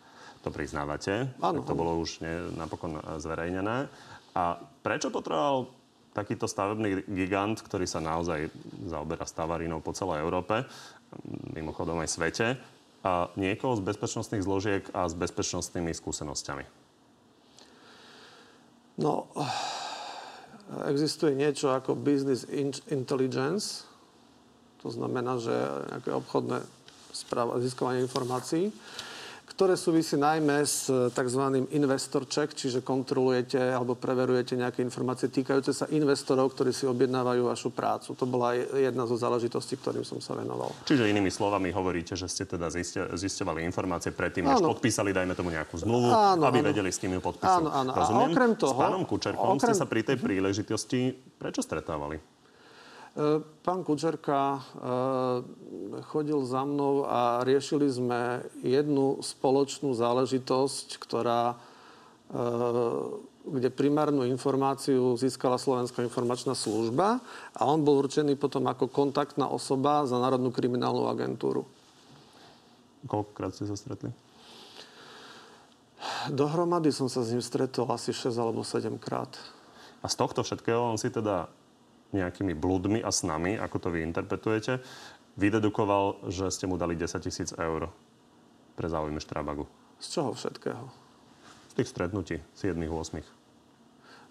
To 0.40 0.48
priznávate. 0.48 1.28
Áno. 1.42 1.60
To 1.64 1.76
bolo 1.76 2.00
už 2.00 2.24
ne, 2.24 2.48
napokon 2.56 2.96
zverejnené. 3.20 3.90
A 4.32 4.56
prečo 4.80 5.12
potreboval 5.12 5.68
takýto 6.16 6.48
stavebný 6.48 7.06
gigant, 7.06 7.60
ktorý 7.60 7.86
sa 7.86 8.02
naozaj 8.02 8.50
zaoberá 8.88 9.26
stavarínou 9.26 9.78
po 9.84 9.94
celej 9.94 10.22
Európe, 10.22 10.64
mimochodom 11.54 12.02
aj 12.02 12.08
svete, 12.08 12.46
a 13.00 13.32
niekoho 13.36 13.80
z 13.80 13.82
bezpečnostných 13.84 14.44
zložiek 14.44 14.84
a 14.92 15.08
s 15.08 15.16
bezpečnostnými 15.16 15.92
skúsenosťami? 15.96 16.79
No, 19.00 19.32
existuje 20.86 21.32
niečo 21.32 21.72
ako 21.72 21.96
business 21.96 22.44
intelligence, 22.92 23.88
to 24.84 24.92
znamená, 24.92 25.40
že 25.40 25.52
nejaké 25.92 26.12
obchodné 26.12 26.60
správa, 27.10 27.58
získovanie 27.58 28.04
informácií 28.04 28.70
ktoré 29.60 29.76
súvisí 29.76 30.16
najmä 30.16 30.64
s 30.64 30.88
eh, 30.88 31.12
tzv. 31.12 31.68
investor 31.76 32.24
check, 32.24 32.56
čiže 32.56 32.80
kontrolujete 32.80 33.60
alebo 33.60 33.92
preverujete 33.92 34.56
nejaké 34.56 34.80
informácie 34.80 35.28
týkajúce 35.28 35.76
sa 35.76 35.84
investorov, 35.92 36.56
ktorí 36.56 36.72
si 36.72 36.88
objednávajú 36.88 37.44
vašu 37.44 37.68
prácu. 37.68 38.16
To 38.16 38.24
bola 38.24 38.56
jedna 38.56 39.04
zo 39.04 39.20
záležitostí, 39.20 39.76
ktorým 39.76 40.00
som 40.00 40.16
sa 40.16 40.32
venoval. 40.32 40.72
Čiže 40.88 41.12
inými 41.12 41.28
slovami 41.28 41.68
hovoríte, 41.76 42.16
že 42.16 42.24
ste 42.24 42.48
teda 42.48 42.72
zistovali 43.12 43.60
informácie 43.68 44.16
predtým, 44.16 44.48
než 44.48 44.64
podpísali, 44.64 45.12
dajme 45.12 45.36
tomu 45.36 45.52
nejakú 45.52 45.76
zmluvu, 45.76 46.08
áno, 46.08 46.48
aby 46.48 46.64
áno. 46.64 46.68
vedeli, 46.72 46.88
s 46.88 46.96
kým 46.96 47.12
ju 47.12 47.20
podpísali. 47.20 47.60
Áno, 47.60 47.68
áno. 47.68 47.90
Rozumiem. 47.92 48.24
A 48.24 48.32
okrem 48.32 48.52
toho... 48.56 48.80
S 48.80 48.84
pánom 48.88 49.04
Kučerkom 49.04 49.60
okrem... 49.60 49.60
ste 49.60 49.74
sa 49.76 49.84
pri 49.84 50.00
tej 50.08 50.16
príležitosti 50.16 51.12
prečo 51.36 51.60
stretávali? 51.60 52.39
E, 53.10 53.42
pán 53.66 53.82
Kučerka 53.82 54.54
e, 54.54 54.60
chodil 56.06 56.38
za 56.46 56.62
mnou 56.62 57.10
a 57.10 57.42
riešili 57.42 57.90
sme 57.90 58.46
jednu 58.62 59.18
spoločnú 59.18 59.90
záležitosť, 59.98 61.02
ktorá, 61.02 61.58
e, 62.30 62.46
kde 63.50 63.68
primárnu 63.74 64.22
informáciu 64.30 65.18
získala 65.18 65.58
Slovenská 65.58 66.06
informačná 66.06 66.54
služba 66.54 67.18
a 67.50 67.60
on 67.66 67.82
bol 67.82 67.98
určený 67.98 68.38
potom 68.38 68.70
ako 68.70 68.86
kontaktná 68.86 69.50
osoba 69.50 70.06
za 70.06 70.14
Národnú 70.14 70.54
kriminálnu 70.54 71.10
agentúru. 71.10 71.66
Koľkokrát 73.10 73.58
ste 73.58 73.66
sa 73.66 73.74
stretli? 73.74 74.14
Dohromady 76.30 76.94
som 76.94 77.10
sa 77.10 77.26
s 77.26 77.34
ním 77.34 77.42
stretol 77.42 77.90
asi 77.90 78.14
6 78.14 78.38
alebo 78.38 78.62
7 78.62 79.02
krát. 79.02 79.34
A 80.00 80.06
z 80.06 80.14
tohto 80.14 80.46
všetkého 80.46 80.78
on 80.78 80.96
si 80.96 81.10
teda 81.10 81.50
nejakými 82.10 82.54
blúdmi 82.58 83.00
a 83.02 83.10
snami, 83.14 83.58
ako 83.58 83.76
to 83.78 83.88
vy 83.94 84.02
interpretujete, 84.02 84.82
vydedukoval, 85.38 86.28
že 86.28 86.50
ste 86.50 86.66
mu 86.66 86.74
dali 86.74 86.98
10 86.98 87.22
tisíc 87.22 87.50
eur 87.54 87.90
pre 88.74 88.86
záujmy 88.90 89.22
Štrabagu. 89.22 89.68
Z 90.00 90.18
čoho 90.18 90.30
všetkého? 90.34 90.84
Z 91.70 91.72
tých 91.78 91.88
stretnutí, 91.88 92.36
7-8. 92.58 93.20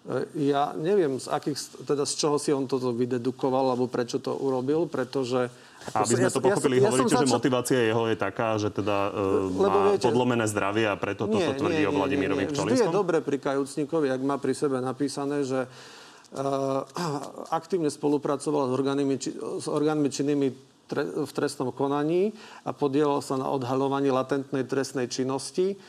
E, 0.00 0.24
ja 0.48 0.72
neviem, 0.76 1.20
z, 1.20 1.28
akých, 1.28 1.84
teda 1.84 2.08
z 2.08 2.14
čoho 2.16 2.36
si 2.40 2.50
on 2.56 2.64
toto 2.64 2.92
vydedukoval, 2.96 3.76
alebo 3.76 3.84
prečo 3.84 4.16
to 4.16 4.32
urobil, 4.32 4.88
pretože... 4.88 5.52
Aby 5.96 6.12
sme 6.12 6.28
to 6.32 6.44
pochopili, 6.44 6.76
ja, 6.80 6.88
hovoríte, 6.88 7.08
ja 7.08 7.24
že 7.24 7.28
začal... 7.28 7.36
motivácia 7.40 7.78
jeho 7.80 8.04
je 8.08 8.16
taká, 8.16 8.56
že 8.60 8.68
teda 8.68 9.12
e, 9.12 9.20
Lebo 9.56 9.78
má 9.80 9.92
viete, 9.92 10.04
podlomené 10.04 10.44
zdravie 10.48 10.84
a 10.88 10.96
preto 10.96 11.24
nie, 11.28 11.40
toto 11.40 11.64
tvrdí 11.64 11.84
nie, 11.84 11.88
o 11.88 11.92
Vladimirovi? 11.96 12.42
Vždy 12.52 12.84
je 12.84 12.88
dobre 12.92 13.20
pri 13.24 13.36
kajúcníkovi, 13.40 14.08
ak 14.12 14.20
má 14.24 14.36
pri 14.36 14.52
sebe 14.56 14.80
napísané, 14.80 15.44
že 15.44 15.68
aktívne 17.58 17.90
spolupracoval 17.90 18.70
s 18.70 18.72
orgánmi, 18.72 19.16
s 19.60 19.66
orgánmi 19.66 20.08
činnými 20.10 20.48
v 21.26 21.30
trestnom 21.30 21.70
konaní 21.70 22.34
a 22.66 22.74
podielal 22.74 23.22
sa 23.22 23.38
na 23.38 23.46
odhaľovaní 23.46 24.10
latentnej 24.10 24.66
trestnej 24.66 25.06
činnosti, 25.06 25.74
eh, 25.74 25.80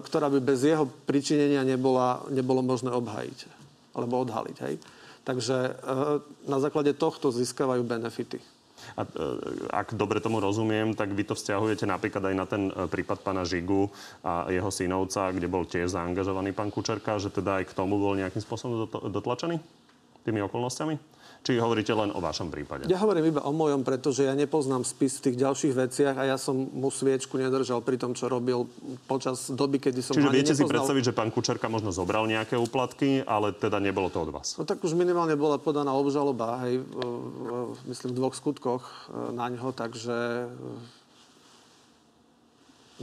ktorá 0.00 0.28
by 0.28 0.44
bez 0.44 0.60
jeho 0.64 0.84
pričinenia 0.84 1.64
nebola, 1.64 2.20
nebolo 2.28 2.60
možné 2.60 2.92
obhajiť 2.92 3.64
alebo 3.94 4.26
odhaliť. 4.26 4.56
Hej. 4.66 4.74
Takže 5.24 5.56
e, 5.56 5.72
na 6.44 6.58
základe 6.60 6.92
tohto 6.92 7.32
získavajú 7.32 7.80
benefity. 7.80 8.42
A 8.96 9.02
e, 9.02 9.08
ak 9.70 9.94
dobre 9.94 10.18
tomu 10.18 10.40
rozumiem, 10.40 10.96
tak 10.96 11.12
vy 11.12 11.24
to 11.24 11.34
vzťahujete 11.36 11.84
napríklad 11.84 12.24
aj 12.30 12.34
na 12.34 12.46
ten 12.48 12.62
e, 12.68 12.88
prípad 12.88 13.20
pána 13.22 13.44
Žigu 13.44 13.88
a 14.24 14.48
jeho 14.48 14.70
synovca, 14.72 15.30
kde 15.30 15.46
bol 15.46 15.64
tiež 15.68 15.92
zaangažovaný 15.94 16.56
pán 16.56 16.72
Kučerka, 16.72 17.20
že 17.20 17.28
teda 17.28 17.62
aj 17.62 17.70
k 17.70 17.76
tomu 17.76 18.00
bol 18.00 18.16
nejakým 18.16 18.42
spôsobom 18.42 18.88
dotlačený 19.08 19.83
tými 20.24 20.40
okolnostiami? 20.42 20.96
Či 21.44 21.60
hovoríte 21.60 21.92
len 21.92 22.08
o 22.08 22.24
vašom 22.24 22.48
prípade? 22.48 22.88
Ja 22.88 22.96
hovorím 23.04 23.36
iba 23.36 23.44
o 23.44 23.52
mojom, 23.52 23.84
pretože 23.84 24.24
ja 24.24 24.32
nepoznám 24.32 24.80
spis 24.80 25.20
v 25.20 25.28
tých 25.28 25.44
ďalších 25.44 25.76
veciach 25.76 26.16
a 26.16 26.24
ja 26.24 26.36
som 26.40 26.56
mu 26.56 26.88
sviečku 26.88 27.36
nedržal 27.36 27.84
pri 27.84 28.00
tom, 28.00 28.16
čo 28.16 28.32
robil 28.32 28.64
počas 29.04 29.52
doby, 29.52 29.76
kedy 29.76 30.00
som 30.00 30.16
Čiže 30.16 30.32
viete 30.32 30.56
nepoznal. 30.56 30.64
si 30.64 30.72
predstaviť, 30.72 31.02
že 31.04 31.12
pán 31.12 31.28
Kučerka 31.28 31.68
možno 31.68 31.92
zobral 31.92 32.24
nejaké 32.24 32.56
úplatky, 32.56 33.28
ale 33.28 33.52
teda 33.52 33.76
nebolo 33.76 34.08
to 34.08 34.24
od 34.24 34.32
vás? 34.32 34.56
No 34.56 34.64
tak 34.64 34.80
už 34.80 34.96
minimálne 34.96 35.36
bola 35.36 35.60
podaná 35.60 35.92
obžaloba, 35.92 36.64
hej, 36.64 36.80
myslím 37.92 38.16
v 38.16 38.18
dvoch 38.24 38.32
skutkoch 38.32 39.12
e, 39.12 39.36
na 39.36 39.52
ňo, 39.52 39.68
takže 39.76 40.48
e, 40.48 41.04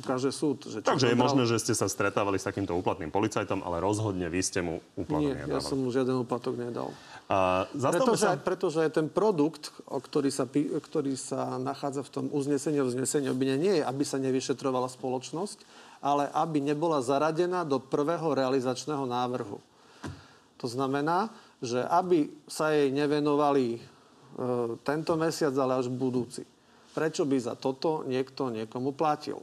ukáže 0.01 0.31
súd. 0.31 0.65
Že 0.65 0.81
Takže 0.81 1.11
je 1.11 1.17
možné, 1.19 1.43
že 1.45 1.59
ste 1.59 1.73
sa 1.75 1.85
stretávali 1.85 2.39
s 2.39 2.47
takýmto 2.47 2.73
úplatným 2.73 3.11
policajtom, 3.11 3.59
ale 3.61 3.83
rozhodne 3.83 4.25
vy 4.31 4.41
ste 4.41 4.63
mu 4.63 4.79
úplatok 4.95 5.35
Nie, 5.35 5.45
nedávali. 5.45 5.51
ja 5.51 5.59
som 5.61 5.77
mu 5.77 5.91
žiaden 5.91 6.15
úplatok 6.15 6.55
nedal. 6.55 6.95
A 7.31 7.63
Pretože, 7.71 8.27
sa... 8.27 8.35
pretože 8.35 8.83
ten 8.91 9.07
produkt, 9.07 9.71
o 9.87 10.03
ktorý 10.03 10.27
sa, 10.27 10.43
ktorý 10.51 11.15
sa 11.15 11.55
nachádza 11.55 12.03
v 12.03 12.11
tom 12.11 12.25
uznesení 12.27 12.83
o 12.83 12.91
vznesení 12.91 13.31
obvinenia, 13.31 13.55
nie 13.55 13.75
je, 13.79 13.87
aby 13.87 14.03
sa 14.03 14.19
nevyšetrovala 14.19 14.91
spoločnosť, 14.91 15.63
ale 16.03 16.27
aby 16.35 16.59
nebola 16.59 16.99
zaradená 16.99 17.63
do 17.63 17.79
prvého 17.79 18.35
realizačného 18.35 19.07
návrhu. 19.07 19.63
To 20.59 20.67
znamená, 20.67 21.31
že 21.63 21.79
aby 21.87 22.27
sa 22.51 22.75
jej 22.75 22.91
nevenovali 22.91 23.65
e, 23.73 23.79
tento 24.83 25.15
mesiac, 25.15 25.55
ale 25.55 25.79
až 25.79 25.87
budúci. 25.87 26.43
Prečo 26.91 27.23
by 27.23 27.37
za 27.39 27.55
toto 27.55 28.03
niekto 28.11 28.51
niekomu 28.51 28.91
platil? 28.91 29.39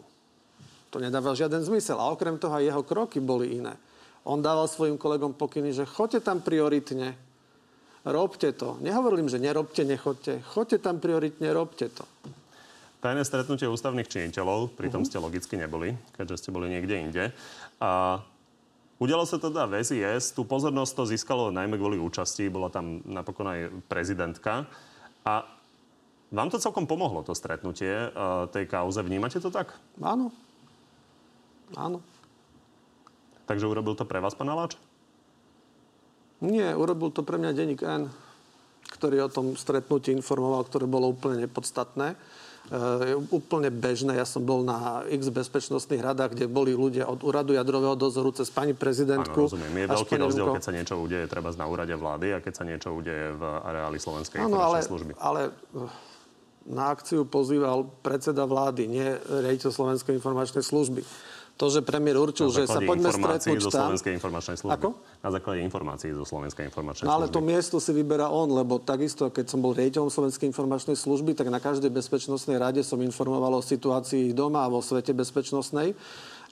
To 0.92 1.00
nedáva 1.00 1.32
žiaden 1.32 1.64
zmysel. 1.64 1.96
A 1.96 2.12
okrem 2.12 2.36
toho 2.36 2.52
aj 2.52 2.68
jeho 2.68 2.82
kroky 2.84 3.16
boli 3.24 3.64
iné. 3.64 3.80
On 4.28 4.36
dával 4.44 4.68
svojim 4.68 5.00
kolegom 5.00 5.32
pokyny, 5.32 5.72
že 5.72 5.88
choďte 5.88 6.20
tam 6.28 6.44
prioritne, 6.44 7.16
robte 8.04 8.52
to. 8.52 8.76
Nehovorím, 8.78 9.26
že 9.26 9.38
nerobte, 9.38 9.82
nechoďte. 9.82 10.42
Choďte 10.42 10.78
tam 10.78 10.98
prioritne, 10.98 11.48
robte 11.50 11.88
to. 11.88 12.04
Tajné 12.98 13.22
stretnutie 13.22 13.70
ústavných 13.70 14.10
činiteľov, 14.10 14.74
pritom 14.74 15.02
Mhm. 15.02 15.06
ste 15.06 15.22
logicky 15.22 15.54
neboli, 15.54 15.94
keďže 16.18 16.36
ste 16.42 16.50
boli 16.50 16.66
niekde 16.66 16.94
inde. 16.98 17.24
A 17.78 18.18
udialo 18.98 19.22
sa 19.22 19.38
teda 19.38 19.70
v 19.70 19.78
SIS, 19.78 20.34
tú 20.34 20.42
pozornosť 20.42 20.92
to 20.98 21.02
získalo 21.06 21.54
najmä 21.54 21.78
kvôli 21.78 21.94
účasti, 21.94 22.50
bola 22.50 22.66
tam 22.66 22.98
napokon 23.06 23.46
aj 23.46 23.60
prezidentka. 23.86 24.66
A 25.22 25.46
vám 26.34 26.50
to 26.50 26.58
celkom 26.58 26.90
pomohlo, 26.90 27.22
to 27.22 27.38
stretnutie 27.38 28.10
uh, 28.10 28.50
tej 28.50 28.66
kauze. 28.66 28.98
Vnímate 29.00 29.38
to 29.38 29.48
tak? 29.48 29.78
Áno. 30.02 30.34
Áno. 31.78 32.02
Takže 33.46 33.64
urobil 33.64 33.94
to 33.94 34.04
pre 34.04 34.18
vás, 34.20 34.34
pán 34.34 34.50
Aláč? 34.50 34.74
Nie, 36.38 36.74
urobil 36.74 37.10
to 37.10 37.26
pre 37.26 37.34
mňa 37.40 37.50
denník 37.50 37.82
N, 37.82 38.06
ktorý 38.94 39.26
o 39.26 39.32
tom 39.32 39.58
stretnutí 39.58 40.14
informoval, 40.14 40.62
ktoré 40.70 40.86
bolo 40.86 41.10
úplne 41.10 41.42
nepodstatné. 41.44 42.14
E, 42.68 43.16
úplne 43.32 43.72
bežné. 43.72 44.20
Ja 44.20 44.28
som 44.28 44.44
bol 44.44 44.60
na 44.60 45.02
x 45.08 45.32
bezpečnostných 45.32 46.04
radách, 46.04 46.36
kde 46.36 46.52
boli 46.52 46.76
ľudia 46.76 47.08
od 47.08 47.24
úradu 47.24 47.56
jadrového 47.56 47.96
dozoru 47.96 48.28
cez 48.30 48.52
pani 48.52 48.76
Áno, 48.76 48.80
prezidentku. 48.84 49.48
rozumiem. 49.48 49.72
Je 49.72 49.86
veľký 49.88 50.14
rozdiel, 50.20 50.46
keď 50.52 50.64
sa 50.68 50.72
niečo 50.76 50.94
udeje 51.00 51.24
treba 51.32 51.48
na 51.56 51.64
úrade 51.64 51.96
vlády 51.96 52.36
a 52.36 52.44
keď 52.44 52.52
sa 52.52 52.64
niečo 52.68 52.92
udeje 52.92 53.32
v 53.34 53.42
areáli 53.42 53.96
Slovenskej 53.96 54.44
Áno, 54.44 54.60
ale, 54.60 54.84
služby. 54.84 55.16
ale 55.16 55.50
na 56.68 56.92
akciu 56.92 57.24
pozýval 57.24 57.88
predseda 58.04 58.44
vlády, 58.44 58.84
nie 58.84 59.08
riaditeľ 59.16 59.70
Slovenskej 59.72 60.20
informačnej 60.20 60.60
služby. 60.60 61.00
To, 61.58 61.66
že 61.66 61.82
premiér 61.82 62.22
určil, 62.22 62.54
že 62.54 62.70
sa 62.70 62.78
poďme 62.78 63.10
stretnúť 63.10 63.58
zo 63.66 63.74
tam... 63.74 63.90
Slovenskej 63.90 64.14
informačnej 64.14 64.56
služby. 64.62 64.78
Ako? 64.78 64.88
Na 65.26 65.30
základe 65.34 65.58
informácií 65.66 66.14
zo 66.14 66.22
Slovenskej 66.22 66.70
informačnej 66.70 67.10
No 67.10 67.18
ale 67.18 67.26
služby. 67.26 67.34
to 67.34 67.40
miesto 67.42 67.76
si 67.82 67.90
vyberá 67.90 68.30
on, 68.30 68.46
lebo 68.54 68.78
takisto, 68.78 69.26
keď 69.26 69.50
som 69.50 69.58
bol 69.58 69.74
riaditeľom 69.74 70.06
Slovenskej 70.06 70.46
informačnej 70.54 70.94
služby, 70.94 71.34
tak 71.34 71.50
na 71.50 71.58
každej 71.58 71.90
bezpečnostnej 71.90 72.62
rade 72.62 72.86
som 72.86 73.02
informoval 73.02 73.58
o 73.58 73.62
situácii 73.62 74.30
doma 74.38 74.62
a 74.62 74.70
vo 74.70 74.78
svete 74.78 75.10
bezpečnostnej. 75.10 75.98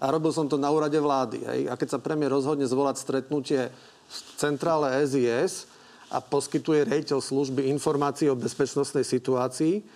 A 0.02 0.10
robil 0.10 0.34
som 0.34 0.50
to 0.50 0.58
na 0.58 0.74
úrade 0.74 0.98
vlády. 0.98 1.38
Hej. 1.38 1.60
A 1.70 1.78
keď 1.78 1.88
sa 1.96 2.02
premiér 2.02 2.34
rozhodne 2.34 2.66
zvolať 2.66 2.98
stretnutie 2.98 3.70
v 4.10 4.18
centrále 4.34 4.90
SIS 5.06 5.70
a 6.10 6.18
poskytuje 6.18 6.82
riaditeľ 6.82 7.22
služby 7.22 7.70
informácie 7.70 8.26
o 8.26 8.34
bezpečnostnej 8.34 9.06
situácii 9.06 9.86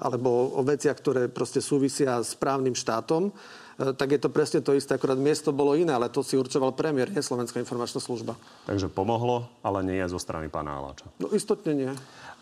alebo 0.00 0.56
o 0.56 0.62
veciach, 0.64 0.96
ktoré 0.96 1.28
proste 1.28 1.60
súvisia 1.60 2.22
s 2.22 2.32
právnym 2.32 2.72
štátom, 2.72 3.34
tak 3.80 4.12
je 4.12 4.20
to 4.20 4.28
presne 4.28 4.60
to 4.60 4.76
isté. 4.76 4.94
Akorát 4.94 5.16
miesto 5.16 5.56
bolo 5.56 5.72
iné, 5.72 5.96
ale 5.96 6.12
to 6.12 6.20
si 6.20 6.36
určoval 6.36 6.76
premiér, 6.76 7.08
nie 7.08 7.24
Slovenská 7.24 7.56
informačná 7.56 7.96
služba. 7.96 8.36
Takže 8.68 8.92
pomohlo, 8.92 9.48
ale 9.64 9.80
nie 9.80 9.96
je 10.04 10.12
zo 10.12 10.20
strany 10.20 10.52
pána 10.52 10.76
Aláča. 10.76 11.08
No 11.16 11.32
istotne 11.32 11.72
nie. 11.72 11.92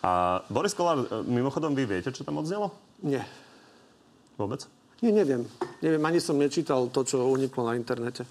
A 0.02 0.42
Boris 0.50 0.74
Kolár, 0.74 1.06
e, 1.06 1.06
mimochodom, 1.26 1.74
vy 1.74 1.86
viete, 1.86 2.10
čo 2.10 2.26
tam 2.26 2.42
odznelo? 2.42 2.74
Nie. 3.02 3.22
Vôbec? 4.34 4.66
Nie, 4.98 5.14
neviem. 5.14 5.46
Neviem, 5.78 6.02
ani 6.02 6.18
som 6.18 6.34
nečítal 6.34 6.90
to, 6.90 7.06
čo 7.06 7.22
uniklo 7.22 7.62
na 7.62 7.78
internete. 7.78 8.26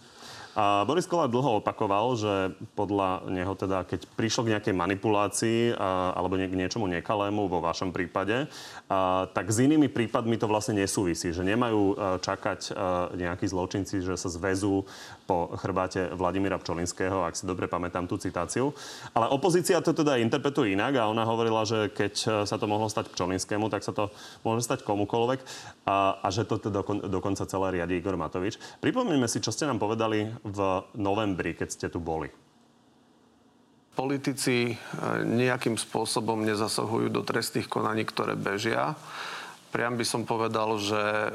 A 0.58 0.90
Boris 0.90 1.06
Kolár 1.06 1.30
dlho 1.30 1.62
opakoval, 1.62 2.18
že 2.18 2.34
podľa 2.74 3.30
neho 3.30 3.54
teda, 3.54 3.86
keď 3.86 4.10
prišlo 4.18 4.50
k 4.50 4.58
nejakej 4.58 4.74
manipulácii 4.74 5.78
a, 5.78 6.18
alebo 6.18 6.34
nie, 6.34 6.50
k 6.50 6.58
niečomu 6.58 6.90
nekalému 6.90 7.46
vo 7.46 7.62
vašom 7.62 7.94
prípade, 7.94 8.50
a, 8.90 9.30
tak 9.30 9.54
s 9.54 9.62
inými 9.62 9.86
prípadmi 9.86 10.34
to 10.42 10.50
vlastne 10.50 10.82
nesúvisí. 10.82 11.30
Že 11.30 11.46
nemajú 11.46 11.82
a, 11.94 12.18
čakať 12.18 12.74
a, 12.74 13.14
nejakí 13.14 13.46
zločinci, 13.46 14.02
že 14.02 14.18
sa 14.18 14.34
zväzú 14.34 14.82
po 15.30 15.54
chrbáte 15.62 16.10
Vladimíra 16.18 16.58
Pčolinského, 16.58 17.22
ak 17.22 17.38
si 17.38 17.46
dobre 17.46 17.70
pamätám 17.70 18.10
tú 18.10 18.18
citáciu. 18.18 18.74
Ale 19.14 19.30
opozícia 19.30 19.78
to 19.86 19.94
teda 19.94 20.18
interpretuje 20.18 20.74
inak 20.74 20.98
a 20.98 21.06
ona 21.06 21.22
hovorila, 21.22 21.70
že 21.70 21.94
keď 21.94 22.48
sa 22.50 22.58
to 22.58 22.66
mohlo 22.66 22.90
stať 22.90 23.14
Pčolinskému, 23.14 23.70
tak 23.70 23.86
sa 23.86 23.94
to 23.94 24.10
môže 24.42 24.66
stať 24.66 24.82
komukoľvek 24.82 25.40
a, 25.86 26.18
a 26.18 26.28
že 26.34 26.50
to 26.50 26.58
teda 26.58 26.82
dokon, 26.82 27.06
dokonca 27.06 27.46
celé 27.46 27.78
riadi 27.78 28.02
Igor 28.02 28.18
Matovič. 28.18 28.58
Pripomeňme 28.82 29.30
si, 29.30 29.38
čo 29.38 29.54
ste 29.54 29.70
nám 29.70 29.78
povedali 29.78 30.34
v 30.48 30.60
novembri, 30.96 31.54
keď 31.54 31.68
ste 31.68 31.88
tu 31.92 32.00
boli. 32.00 32.32
Politici 33.98 34.72
e, 34.72 34.76
nejakým 35.26 35.76
spôsobom 35.76 36.46
nezasahujú 36.46 37.10
do 37.10 37.26
trestných 37.26 37.66
konaní, 37.66 38.06
ktoré 38.06 38.38
bežia. 38.38 38.94
Priam 39.74 39.98
by 39.98 40.06
som 40.06 40.24
povedal, 40.24 40.78
že 40.78 40.96
e, 40.96 41.30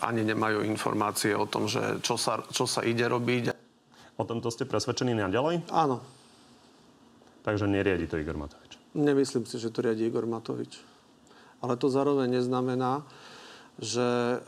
ani 0.00 0.24
nemajú 0.24 0.64
informácie 0.64 1.36
o 1.36 1.44
tom, 1.44 1.68
že 1.68 2.00
čo 2.00 2.16
sa, 2.16 2.40
čo 2.48 2.64
sa 2.64 2.80
ide 2.82 3.04
robiť. 3.04 3.52
O 4.16 4.24
tomto 4.24 4.48
ste 4.48 4.64
presvedčení 4.64 5.12
naďalej? 5.12 5.68
Áno, 5.68 6.00
Takže 7.46 7.70
neriadi 7.70 8.10
to 8.10 8.18
Igor 8.18 8.34
Matovič. 8.34 8.74
nemyslím 8.90 9.46
si, 9.46 9.62
že 9.62 9.70
to 9.70 9.86
riadi 9.86 10.10
Igor 10.10 10.26
Matovič. 10.26 10.82
Ale 11.62 11.78
to 11.78 11.86
zároveň 11.86 12.42
neznamená, 12.42 13.06
že 13.76 14.04
e, 14.04 14.38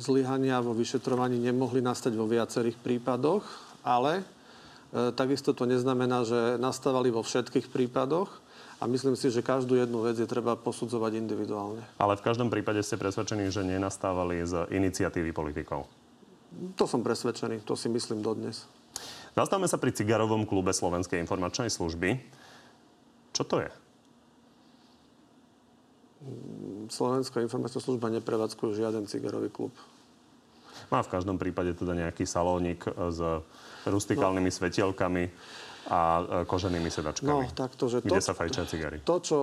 zlyhania 0.00 0.64
vo 0.64 0.72
vyšetrovaní 0.72 1.36
nemohli 1.36 1.84
nastať 1.84 2.12
vo 2.16 2.24
viacerých 2.24 2.80
prípadoch, 2.80 3.44
ale 3.84 4.20
e, 4.20 4.24
takisto 5.12 5.52
to 5.52 5.68
neznamená, 5.68 6.24
že 6.24 6.56
nastávali 6.56 7.12
vo 7.12 7.20
všetkých 7.20 7.68
prípadoch 7.68 8.28
a 8.80 8.88
myslím 8.88 9.14
si, 9.14 9.28
že 9.28 9.44
každú 9.44 9.76
jednu 9.76 10.02
vec 10.04 10.16
je 10.16 10.28
treba 10.28 10.56
posudzovať 10.56 11.20
individuálne. 11.20 11.84
Ale 12.00 12.16
v 12.16 12.24
každom 12.24 12.48
prípade 12.48 12.80
ste 12.80 13.00
presvedčení, 13.00 13.52
že 13.52 13.64
nenastávali 13.64 14.42
z 14.44 14.68
iniciatívy 14.72 15.30
politikov. 15.36 15.86
To 16.78 16.86
som 16.86 17.02
presvedčený, 17.02 17.66
to 17.66 17.74
si 17.74 17.90
myslím 17.90 18.22
dodnes. 18.22 18.64
Zastavme 19.34 19.66
sa 19.66 19.82
pri 19.82 19.90
cigarovom 19.90 20.46
klube 20.46 20.70
Slovenskej 20.70 21.18
informačnej 21.18 21.66
služby. 21.66 22.22
Čo 23.34 23.42
to 23.42 23.58
je? 23.66 23.70
Slovenská 26.88 27.40
informačná 27.40 27.80
služba 27.80 28.12
neprevádzkuje 28.12 28.80
žiaden 28.80 29.04
cigarový 29.08 29.48
klub. 29.48 29.72
Má 30.92 31.00
v 31.00 31.12
každom 31.12 31.40
prípade 31.40 31.72
teda 31.76 31.96
nejaký 31.96 32.28
salónik 32.28 32.84
s 32.86 33.20
rustikálnymi 33.88 34.50
no. 34.50 34.56
svetielkami 34.56 35.24
a 35.88 36.00
e, 36.00 36.22
koženými 36.48 36.88
sedačkami. 36.88 37.28
No, 37.28 37.52
takto, 37.52 37.88
že 37.92 38.00
Kde 38.00 38.20
to, 38.20 38.24
sa 38.24 38.32
fajčia 38.36 38.64
cigary. 38.64 39.00
To, 39.04 39.16
čo 39.20 39.38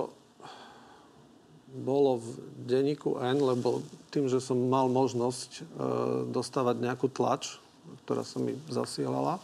bolo 1.72 2.20
v 2.20 2.28
denníku 2.68 3.16
N, 3.22 3.40
lebo 3.40 3.80
tým, 4.12 4.28
že 4.28 4.42
som 4.42 4.58
mal 4.58 4.90
možnosť 4.92 5.50
e, 5.56 5.62
dostávať 6.28 6.76
nejakú 6.82 7.08
tlač, 7.08 7.56
ktorá 8.04 8.26
sa 8.26 8.42
mi 8.42 8.58
zasielala, 8.68 9.40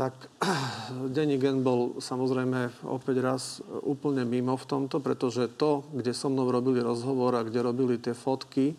tak 0.00 0.16
denník 1.16 1.44
N 1.44 1.60
bol 1.60 2.00
samozrejme 2.00 2.88
opäť 2.88 3.16
raz 3.20 3.42
úplne 3.84 4.24
mimo 4.24 4.56
v 4.56 4.64
tomto, 4.64 4.96
pretože 5.04 5.52
to, 5.60 5.84
kde 5.92 6.16
so 6.16 6.32
mnou 6.32 6.48
robili 6.48 6.80
rozhovor 6.80 7.36
a 7.36 7.44
kde 7.44 7.60
robili 7.60 8.00
tie 8.00 8.16
fotky, 8.16 8.72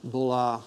bola 0.00 0.64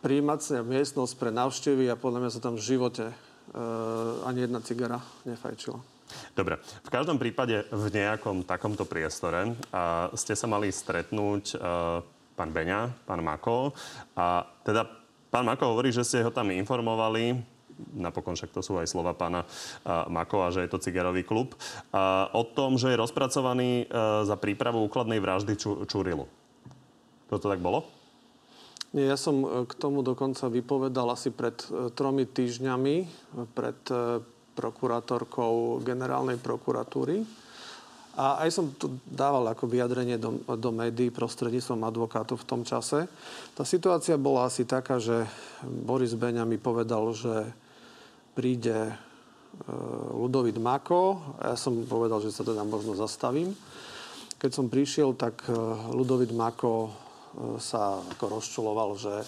príjmacia 0.00 0.64
miestnosť 0.64 1.12
pre 1.20 1.28
návštevy 1.28 1.84
a 1.92 2.00
podľa 2.00 2.18
mňa 2.24 2.32
sa 2.32 2.40
tam 2.40 2.56
v 2.56 2.64
živote 2.64 3.12
ani 4.24 4.48
jedna 4.48 4.64
cigara 4.64 4.98
nefajčila. 5.28 5.78
Dobre. 6.32 6.60
V 6.84 6.90
každom 6.92 7.20
prípade 7.20 7.64
v 7.68 7.84
nejakom 7.92 8.44
takomto 8.44 8.88
priestore 8.88 9.52
a 9.72 10.08
ste 10.16 10.32
sa 10.32 10.48
mali 10.48 10.72
stretnúť 10.72 11.44
a, 11.56 12.00
pán 12.36 12.50
Beňa, 12.52 13.08
pán 13.08 13.24
Mako. 13.24 13.72
A 14.16 14.44
teda 14.66 15.03
pán 15.34 15.42
Mako 15.42 15.74
hovorí, 15.74 15.90
že 15.90 16.06
ste 16.06 16.22
ho 16.22 16.30
tam 16.30 16.54
informovali 16.54 17.42
napokon 17.94 18.38
však 18.38 18.54
to 18.54 18.62
sú 18.62 18.78
aj 18.78 18.86
slova 18.86 19.18
pána 19.18 19.42
Mako 19.86 20.46
a 20.46 20.54
že 20.54 20.62
je 20.62 20.70
to 20.70 20.78
cigarový 20.78 21.26
klub, 21.26 21.58
o 22.30 22.42
tom, 22.54 22.78
že 22.78 22.94
je 22.94 23.00
rozpracovaný 23.02 23.90
a, 23.90 24.22
za 24.22 24.38
prípravu 24.38 24.86
úkladnej 24.86 25.18
vraždy 25.18 25.58
Ču, 25.58 25.82
Čurilu. 25.90 26.30
Toto 27.26 27.50
tak 27.50 27.58
bolo? 27.58 27.82
Nie, 28.94 29.10
ja 29.10 29.18
som 29.18 29.42
e, 29.42 29.46
k 29.66 29.74
tomu 29.74 30.06
dokonca 30.06 30.46
vypovedal 30.46 31.10
asi 31.10 31.34
pred 31.34 31.58
e, 31.66 31.90
tromi 31.90 32.30
týždňami 32.30 32.96
pred 33.58 33.80
e, 33.90 34.22
prokurátorkou 34.54 35.82
generálnej 35.82 36.38
prokuratúry. 36.38 37.26
A 38.14 38.46
aj 38.46 38.50
som 38.54 38.70
tu 38.78 39.02
dával 39.02 39.42
ako 39.50 39.66
vyjadrenie 39.66 40.22
do, 40.22 40.38
do 40.46 40.70
médií 40.70 41.10
prostredníctvom 41.10 41.82
advokátov 41.82 42.38
v 42.38 42.48
tom 42.48 42.62
čase. 42.62 43.10
Tá 43.58 43.66
situácia 43.66 44.14
bola 44.14 44.46
asi 44.46 44.62
taká, 44.62 45.02
že 45.02 45.26
Boris 45.66 46.14
Beňa 46.14 46.46
mi 46.46 46.54
povedal, 46.54 47.10
že 47.10 47.50
príde 48.38 48.94
Ludovit 50.14 50.58
Mako. 50.62 51.34
A 51.42 51.54
ja 51.54 51.56
som 51.58 51.74
povedal, 51.86 52.22
že 52.22 52.30
sa 52.30 52.46
teda 52.46 52.62
možno 52.62 52.94
zastavím. 52.94 53.50
Keď 54.38 54.50
som 54.50 54.70
prišiel, 54.70 55.18
tak 55.18 55.46
Ludovit 55.90 56.30
Mako 56.30 56.94
sa 57.58 57.98
ako 57.98 58.38
rozčuloval, 58.38 58.94
že 58.94 59.14
e, 59.18 59.26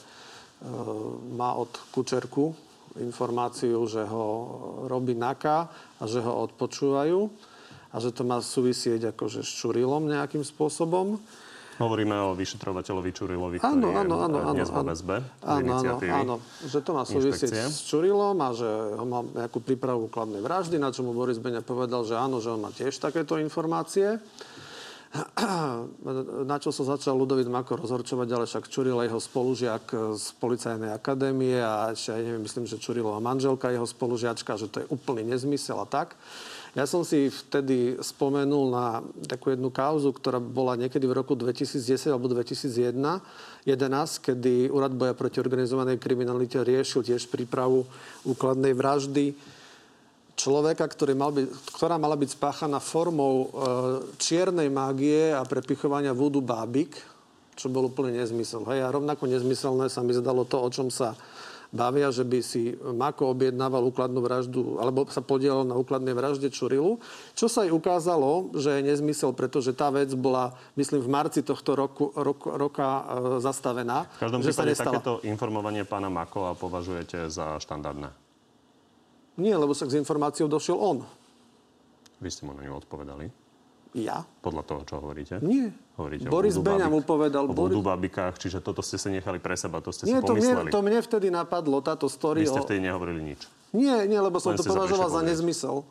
má 1.35 1.59
od 1.59 1.75
Kučerku 1.91 2.55
informáciu, 3.03 3.83
že 3.91 4.07
ho 4.07 4.25
robí 4.87 5.13
NAKA 5.13 5.59
a 5.99 6.03
že 6.07 6.23
ho 6.23 6.47
odpočúvajú 6.47 7.29
a 7.97 8.01
že 8.05 8.13
to 8.13 8.29
má 8.29 8.45
súvisieť 8.45 9.17
akože 9.17 9.41
s 9.41 9.51
Čurilom 9.57 10.05
nejakým 10.05 10.45
spôsobom. 10.45 11.17
Hovoríme 11.77 12.13
o 12.13 12.37
vyšetrovateľovi 12.37 13.11
Čurilovi, 13.13 13.57
ktorý 13.61 13.73
áno, 13.73 13.89
áno, 13.97 14.15
áno, 14.25 14.37
je 14.41 14.65
dnes 14.65 14.71
vo 14.73 14.81
väzbe 14.81 15.17
áno, 15.45 15.73
áno, 15.77 15.95
áno, 16.01 16.35
že 16.65 16.81
to 16.81 16.97
má 16.97 17.05
súvisieť 17.05 17.53
inšpekcie. 17.53 17.73
s 17.73 17.81
Čurilom 17.89 18.37
a 18.41 18.49
že 18.57 18.69
ho 18.69 19.05
má 19.05 19.21
nejakú 19.21 19.61
prípravu 19.61 20.09
kladnej 20.09 20.41
vraždy, 20.41 20.81
na 20.81 20.89
čo 20.89 21.05
mu 21.05 21.13
Boris 21.13 21.37
Beňa 21.37 21.61
povedal, 21.61 22.05
že 22.09 22.17
áno, 22.17 22.41
že 22.41 22.53
on 22.53 22.65
má 22.65 22.73
tiež 22.73 22.97
takéto 22.97 23.37
informácie. 23.41 24.21
na 26.51 26.57
čo 26.61 26.73
sa 26.73 26.97
začal 26.97 27.17
Ludovit 27.17 27.49
Mako 27.49 27.81
rozhorčovať, 27.85 28.29
ale 28.33 28.45
však 28.49 28.73
Čurilo 28.73 29.01
jeho 29.05 29.21
spolužiak 29.21 30.17
z 30.17 30.27
policajnej 30.41 30.93
akadémie 30.93 31.61
a 31.61 31.93
ešte 31.93 32.17
aj 32.17 32.21
neviem, 32.25 32.43
myslím, 32.45 32.65
že 32.69 32.81
Čurilová 32.81 33.21
manželka 33.21 33.73
jeho 33.73 33.85
spolužiačka, 33.85 34.61
že 34.61 34.69
to 34.69 34.81
je 34.85 34.87
úplný 34.89 35.29
nezmysel 35.29 35.77
a 35.81 35.89
tak. 35.89 36.17
Ja 36.77 36.85
som 36.85 37.09
si 37.09 37.33
vtedy 37.33 37.97
spomenul 38.05 38.69
na 38.69 39.01
takú 39.25 39.49
jednu 39.49 39.73
kauzu, 39.73 40.13
ktorá 40.13 40.37
bola 40.37 40.77
niekedy 40.77 41.09
v 41.09 41.17
roku 41.17 41.33
2010 41.33 42.13
alebo 42.13 42.29
2001, 42.29 42.93
11, 43.65 43.65
kedy 44.21 44.69
Úrad 44.69 44.93
boja 44.93 45.17
proti 45.17 45.41
organizovanej 45.41 45.97
kriminalite 45.97 46.61
riešil 46.61 47.01
tiež 47.01 47.33
prípravu 47.33 47.89
úkladnej 48.29 48.77
vraždy 48.77 49.33
človeka, 50.37 50.85
ktorý 50.85 51.17
mal 51.17 51.33
byť, 51.33 51.49
ktorá 51.81 51.97
mala 51.97 52.13
byť 52.13 52.37
spáchaná 52.37 52.77
formou 52.77 53.35
e, 53.35 53.47
čiernej 54.21 54.69
mágie 54.69 55.33
a 55.33 55.49
prepichovania 55.49 56.13
vúdu 56.13 56.45
bábik, 56.45 56.93
čo 57.57 57.73
bol 57.73 57.89
úplne 57.89 58.21
nezmysel. 58.21 58.69
Hej, 58.69 58.85
a 58.85 58.93
rovnako 58.93 59.25
nezmyselné 59.25 59.89
sa 59.89 60.05
mi 60.05 60.13
zdalo 60.13 60.45
to, 60.45 60.61
o 60.61 60.69
čom 60.69 60.93
sa 60.93 61.17
bavia, 61.75 62.11
že 62.15 62.23
by 62.23 62.39
si 62.43 62.75
Mako 62.79 63.35
objednával 63.35 63.83
úkladnú 63.87 64.23
vraždu, 64.23 64.79
alebo 64.79 65.07
sa 65.11 65.23
podielal 65.23 65.67
na 65.67 65.79
úkladnej 65.79 66.15
vražde 66.15 66.51
Čurilu, 66.51 66.99
čo 67.35 67.47
sa 67.51 67.67
aj 67.67 67.71
ukázalo, 67.75 68.55
že 68.55 68.79
je 68.79 68.87
nezmysel, 68.87 69.35
pretože 69.35 69.75
tá 69.75 69.91
vec 69.91 70.11
bola, 70.15 70.55
myslím, 70.79 71.03
v 71.03 71.11
marci 71.11 71.41
tohto 71.43 71.75
roku, 71.75 72.11
roku, 72.15 72.53
roka 72.55 72.87
e, 72.87 73.03
zastavená. 73.43 74.07
V 74.19 74.27
každom 74.27 74.41
prípade 74.43 74.75
takéto 74.79 75.23
informovanie 75.27 75.83
pána 75.87 76.11
Makova 76.13 76.55
považujete 76.55 77.31
za 77.31 77.59
štandardné? 77.63 78.11
Nie, 79.37 79.55
lebo 79.55 79.77
sa 79.77 79.85
s 79.85 79.93
informáciou 79.93 80.49
došiel 80.49 80.81
on. 80.81 81.05
Vy 82.25 82.29
ste 82.33 82.49
mu 82.49 82.57
na 82.57 82.65
ňu 82.65 82.81
odpovedali? 82.81 83.29
Ja? 83.97 84.25
Podľa 84.41 84.63
toho, 84.65 84.81
čo 84.89 84.95
hovoríte? 85.01 85.41
Nie. 85.45 85.73
Hovoríte 85.97 86.29
Boris 86.29 86.61
Beňa 86.61 86.93
mu 86.93 87.01
povedal. 87.01 87.49
O 87.49 87.57
Boris... 87.57 87.81
babikách, 87.81 88.37
čiže 88.37 88.61
toto 88.61 88.85
ste 88.85 89.01
si 89.01 89.09
nechali 89.09 89.41
pre 89.41 89.57
seba, 89.57 89.81
to 89.81 89.89
ste 89.97 90.05
nie, 90.05 90.21
si 90.21 90.21
pomysleli. 90.21 90.69
Nie, 90.69 90.75
to 90.75 90.81
mne 90.85 91.01
vtedy 91.01 91.27
napadlo, 91.33 91.81
táto 91.81 92.05
story. 92.13 92.45
Vy 92.45 92.53
ste 92.53 92.61
vtedy 92.61 92.85
nehovorili 92.85 93.33
nič. 93.33 93.49
Nie, 93.73 94.05
nie, 94.05 94.21
lebo 94.21 94.37
som 94.37 94.53
Len 94.53 94.61
to 94.61 94.69
považoval 94.69 95.09
za 95.09 95.25
nezmysel. 95.25 95.89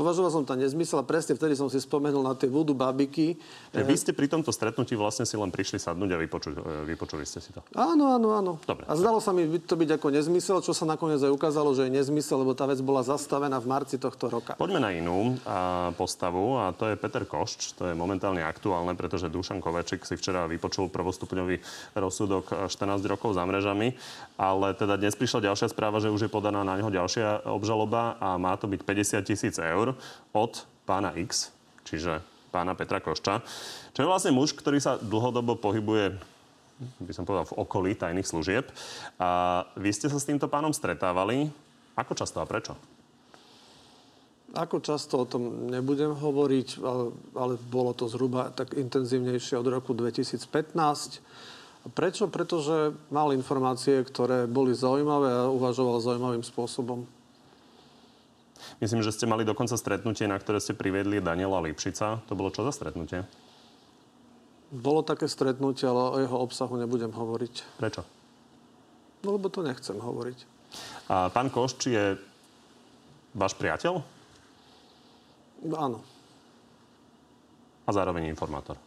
Považoval 0.00 0.32
som 0.32 0.48
to 0.48 0.56
nezmysel 0.56 0.96
a 0.96 1.04
presne 1.04 1.36
vtedy 1.36 1.52
som 1.52 1.68
si 1.68 1.76
spomenul 1.76 2.24
na 2.24 2.32
tie 2.32 2.48
vodu 2.48 2.72
babiky. 2.72 3.36
Že 3.68 3.84
vy 3.84 3.94
ste 4.00 4.16
pri 4.16 4.32
tomto 4.32 4.48
stretnutí 4.48 4.96
vlastne 4.96 5.28
si 5.28 5.36
len 5.36 5.52
prišli 5.52 5.76
sadnúť 5.76 6.16
a 6.16 6.18
vypočuli, 6.24 6.56
e, 6.56 6.88
vypočuli 6.88 7.28
ste 7.28 7.44
si 7.44 7.52
to. 7.52 7.60
Áno, 7.76 8.16
áno, 8.16 8.32
áno. 8.32 8.52
Dobre. 8.64 8.88
A 8.88 8.96
zdalo 8.96 9.20
sa 9.20 9.36
mi 9.36 9.44
to 9.60 9.76
byť 9.76 10.00
ako 10.00 10.08
nezmysel, 10.08 10.64
čo 10.64 10.72
sa 10.72 10.88
nakoniec 10.88 11.20
aj 11.20 11.28
ukázalo, 11.28 11.76
že 11.76 11.84
je 11.84 12.00
nezmysel, 12.00 12.40
lebo 12.40 12.56
tá 12.56 12.64
vec 12.64 12.80
bola 12.80 13.04
zastavená 13.04 13.60
v 13.60 13.68
marci 13.68 14.00
tohto 14.00 14.32
roka. 14.32 14.56
Poďme 14.56 14.80
na 14.80 14.88
inú 14.96 15.36
a, 15.44 15.92
postavu 15.92 16.56
a 16.56 16.72
to 16.72 16.88
je 16.88 16.96
Peter 16.96 17.28
Košč. 17.28 17.76
To 17.76 17.92
je 17.92 17.92
momentálne 17.92 18.40
aktuálne, 18.40 18.96
pretože 18.96 19.28
Dušan 19.28 19.60
Kovečik 19.60 20.08
si 20.08 20.16
včera 20.16 20.48
vypočul 20.48 20.88
prvostupňový 20.88 21.60
rozsudok 21.92 22.72
14 22.72 23.04
rokov 23.04 23.36
za 23.36 23.44
mrežami, 23.44 23.92
ale 24.40 24.72
teda 24.72 24.96
dnes 24.96 25.12
prišla 25.12 25.52
ďalšia 25.52 25.68
správa, 25.68 26.00
že 26.00 26.08
už 26.08 26.24
je 26.24 26.32
podaná 26.32 26.64
na 26.64 26.80
neho 26.80 26.88
ďalšia 26.88 27.44
obžaloba 27.52 28.16
a 28.16 28.40
má 28.40 28.56
to 28.56 28.64
byť 28.64 28.80
50 28.80 29.28
tisíc 29.28 29.60
eur 29.60 29.89
od 30.34 30.52
pána 30.84 31.14
X, 31.16 31.54
čiže 31.86 32.20
pána 32.50 32.74
Petra 32.74 32.98
Košča, 32.98 33.42
čo 33.94 34.00
je 34.02 34.10
vlastne 34.10 34.34
muž, 34.34 34.52
ktorý 34.58 34.82
sa 34.82 34.98
dlhodobo 34.98 35.54
pohybuje 35.56 36.18
by 36.80 37.12
som 37.12 37.28
povedal, 37.28 37.44
v 37.44 37.58
okolí 37.60 37.92
tajných 37.92 38.24
služieb. 38.24 38.64
A 39.20 39.62
vy 39.76 39.92
ste 39.92 40.08
sa 40.08 40.16
s 40.16 40.24
týmto 40.24 40.48
pánom 40.48 40.72
stretávali. 40.72 41.52
Ako 41.96 42.16
často 42.16 42.40
a 42.40 42.48
prečo? 42.48 42.72
Ako 44.50 44.82
často 44.82 45.22
o 45.22 45.28
tom 45.28 45.70
nebudem 45.70 46.10
hovoriť, 46.10 46.68
ale, 46.82 47.04
ale 47.38 47.54
bolo 47.70 47.94
to 47.94 48.10
zhruba 48.10 48.50
tak 48.50 48.74
intenzívnejšie 48.74 49.54
od 49.60 49.68
roku 49.68 49.94
2015. 49.94 50.42
Prečo? 51.94 52.26
Pretože 52.26 52.96
mal 53.14 53.30
informácie, 53.30 54.02
ktoré 54.02 54.50
boli 54.50 54.74
zaujímavé 54.74 55.46
a 55.46 55.52
uvažoval 55.52 56.02
zaujímavým 56.02 56.42
spôsobom. 56.42 57.06
Myslím, 58.80 59.04
že 59.04 59.12
ste 59.12 59.28
mali 59.28 59.44
dokonca 59.44 59.76
stretnutie, 59.76 60.24
na 60.30 60.38
ktoré 60.40 60.62
ste 60.62 60.76
priviedli 60.76 61.20
Daniela 61.20 61.60
Lipšica. 61.60 62.24
To 62.26 62.32
bolo 62.32 62.48
čo 62.54 62.64
za 62.64 62.72
stretnutie? 62.72 63.24
Bolo 64.70 65.02
také 65.02 65.26
stretnutie, 65.26 65.84
ale 65.90 65.98
o 65.98 66.18
jeho 66.22 66.38
obsahu 66.38 66.78
nebudem 66.78 67.10
hovoriť. 67.10 67.54
Prečo? 67.82 68.02
No, 69.26 69.36
lebo 69.36 69.50
to 69.50 69.66
nechcem 69.66 69.98
hovoriť. 69.98 70.38
A 71.10 71.28
pán 71.34 71.50
Košč 71.50 71.90
je 71.90 72.14
váš 73.34 73.58
priateľ? 73.58 73.98
Áno. 75.74 75.98
A 77.84 77.90
zároveň 77.90 78.30
informátor? 78.30 78.78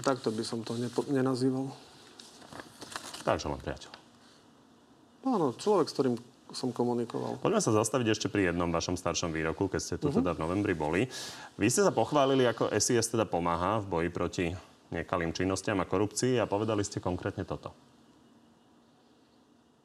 Takto 0.00 0.32
by 0.32 0.42
som 0.46 0.62
to 0.64 0.78
nepo- 0.78 1.04
nenazýval. 1.10 1.68
Takže 3.26 3.50
len 3.52 3.60
priateľ. 3.60 3.92
Áno, 5.28 5.52
človek, 5.58 5.90
s 5.90 5.94
ktorým 5.98 6.16
som 6.52 6.72
komunikoval. 6.72 7.40
Poďme 7.40 7.60
sa 7.60 7.72
zastaviť 7.72 8.06
ešte 8.16 8.26
pri 8.32 8.52
jednom 8.52 8.68
vašom 8.72 8.96
staršom 8.96 9.32
výroku, 9.32 9.68
keď 9.68 9.80
ste 9.80 9.94
tu 10.00 10.08
uh-huh. 10.08 10.20
teda 10.22 10.36
v 10.36 10.42
novembri 10.42 10.72
boli. 10.72 11.04
Vy 11.60 11.66
ste 11.68 11.84
sa 11.84 11.92
pochválili, 11.92 12.48
ako 12.48 12.72
SIS 12.72 13.12
teda 13.12 13.28
pomáha 13.28 13.84
v 13.84 13.86
boji 13.86 14.08
proti 14.08 14.46
nekalým 14.88 15.36
činnostiam 15.36 15.76
a 15.80 15.88
korupcii 15.88 16.40
a 16.40 16.48
povedali 16.48 16.80
ste 16.80 17.04
konkrétne 17.04 17.44
toto. 17.44 17.72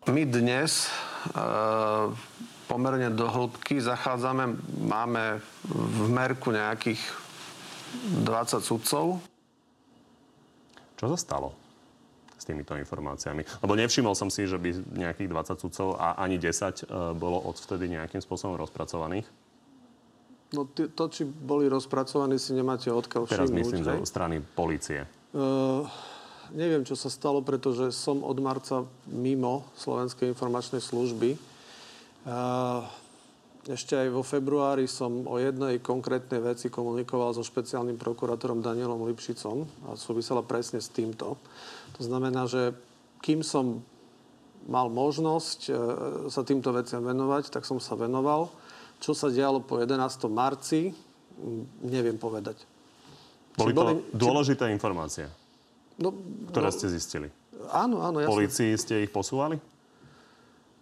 My 0.04 0.28
dnes 0.28 0.91
e, 1.32 1.39
pomerne 2.67 3.08
do 3.15 3.23
hĺbky 3.23 3.80
zachádzame. 3.80 4.60
Máme 4.84 5.39
v 5.71 6.08
merku 6.12 6.52
nejakých 6.52 6.99
20 8.28 8.60
sudcov. 8.60 9.23
Čo 10.99 11.06
sa 11.15 11.17
stalo? 11.19 11.62
S 12.43 12.45
týmito 12.51 12.75
informáciami. 12.75 13.63
Lebo 13.63 13.73
nevšimol 13.79 14.12
som 14.19 14.27
si, 14.27 14.43
že 14.43 14.60
by 14.60 14.99
nejakých 14.99 15.32
20 15.32 15.63
sudcov 15.63 15.88
a 15.95 16.19
ani 16.19 16.36
10 16.36 16.43
e, 16.43 17.15
bolo 17.15 17.39
odvtedy 17.47 17.88
nejakým 17.88 18.19
spôsobom 18.19 18.60
rozpracovaných. 18.60 19.23
No 20.53 20.69
to, 20.69 21.10
či 21.10 21.25
boli 21.25 21.65
rozpracovaní, 21.65 22.38
si 22.38 22.53
nemáte 22.53 22.91
odkiaľ 22.93 23.25
Teraz 23.25 23.49
všimnúť. 23.49 23.58
myslím 23.58 23.82
zo 23.82 23.95
strany 24.06 24.38
policie. 24.53 25.10
Uh, 25.34 25.89
neviem, 26.53 26.86
čo 26.86 26.93
sa 26.93 27.10
stalo, 27.10 27.41
pretože 27.41 27.89
som 27.89 28.21
od 28.21 28.38
marca 28.38 28.86
mimo 29.10 29.65
Slovenskej 29.73 30.29
informačnej 30.29 30.77
služby. 30.77 31.41
Uh, 32.29 32.86
ešte 33.63 33.95
aj 33.95 34.12
vo 34.12 34.21
februári 34.21 34.86
som 34.91 35.23
o 35.23 35.39
jednej 35.39 35.79
konkrétnej 35.79 36.43
veci 36.43 36.67
komunikoval 36.69 37.32
so 37.32 37.41
špeciálnym 37.41 37.95
prokurátorom 37.95 38.60
Danielom 38.60 39.08
Lipšicom 39.08 39.89
a 39.89 39.95
súvisela 39.95 40.43
presne 40.45 40.84
s 40.84 40.91
týmto. 40.91 41.39
To 41.97 42.01
znamená, 42.01 42.49
že 42.49 42.73
kým 43.21 43.45
som 43.45 43.86
mal 44.67 44.88
možnosť 44.88 45.60
e, 45.67 45.71
sa 46.32 46.41
týmto 46.47 46.71
veciam 46.71 47.03
venovať, 47.03 47.51
tak 47.51 47.67
som 47.67 47.77
sa 47.77 47.99
venoval. 47.99 48.51
Čo 49.03 49.12
sa 49.12 49.27
dialo 49.27 49.60
po 49.60 49.79
11. 49.79 49.99
marci, 50.32 50.95
neviem 51.84 52.15
povedať. 52.15 52.63
Boli 53.53 53.75
to 53.75 53.84
boli, 53.84 53.93
dôležité 54.15 54.65
či... 54.69 54.73
informácie, 54.73 55.25
no, 56.01 56.15
ktoré 56.49 56.69
no, 56.71 56.73
ste 56.73 56.88
zistili? 56.89 57.27
Áno, 57.69 58.01
áno. 58.01 58.17
Ja 58.23 58.32
Polícii 58.32 58.73
ste 58.79 59.06
ich 59.06 59.12
posúvali? 59.13 59.60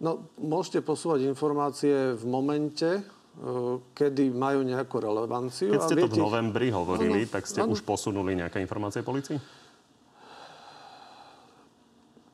No, 0.02 0.30
môžete 0.40 0.82
posúvať 0.82 1.30
informácie 1.30 2.18
v 2.18 2.24
momente, 2.26 3.06
kedy 3.94 4.34
majú 4.34 4.66
nejakú 4.66 4.98
relevanciu. 4.98 5.72
Keď 5.72 5.82
ste 5.82 5.94
a 5.94 5.98
viete, 6.02 6.18
to 6.18 6.20
v 6.20 6.26
novembri 6.26 6.68
hovorili, 6.74 7.24
ano, 7.24 7.32
tak 7.32 7.46
ste 7.46 7.62
ano. 7.64 7.72
už 7.72 7.86
posunuli 7.86 8.34
nejaké 8.36 8.58
informácie 8.60 9.00
policii? 9.00 9.61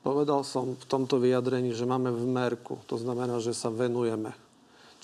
Povedal 0.09 0.41
som 0.41 0.73
v 0.73 0.87
tomto 0.89 1.21
vyjadrení, 1.21 1.77
že 1.77 1.85
máme 1.85 2.09
v 2.09 2.25
merku. 2.25 2.81
To 2.89 2.97
znamená, 2.97 3.45
že 3.45 3.53
sa 3.53 3.69
venujeme. 3.69 4.33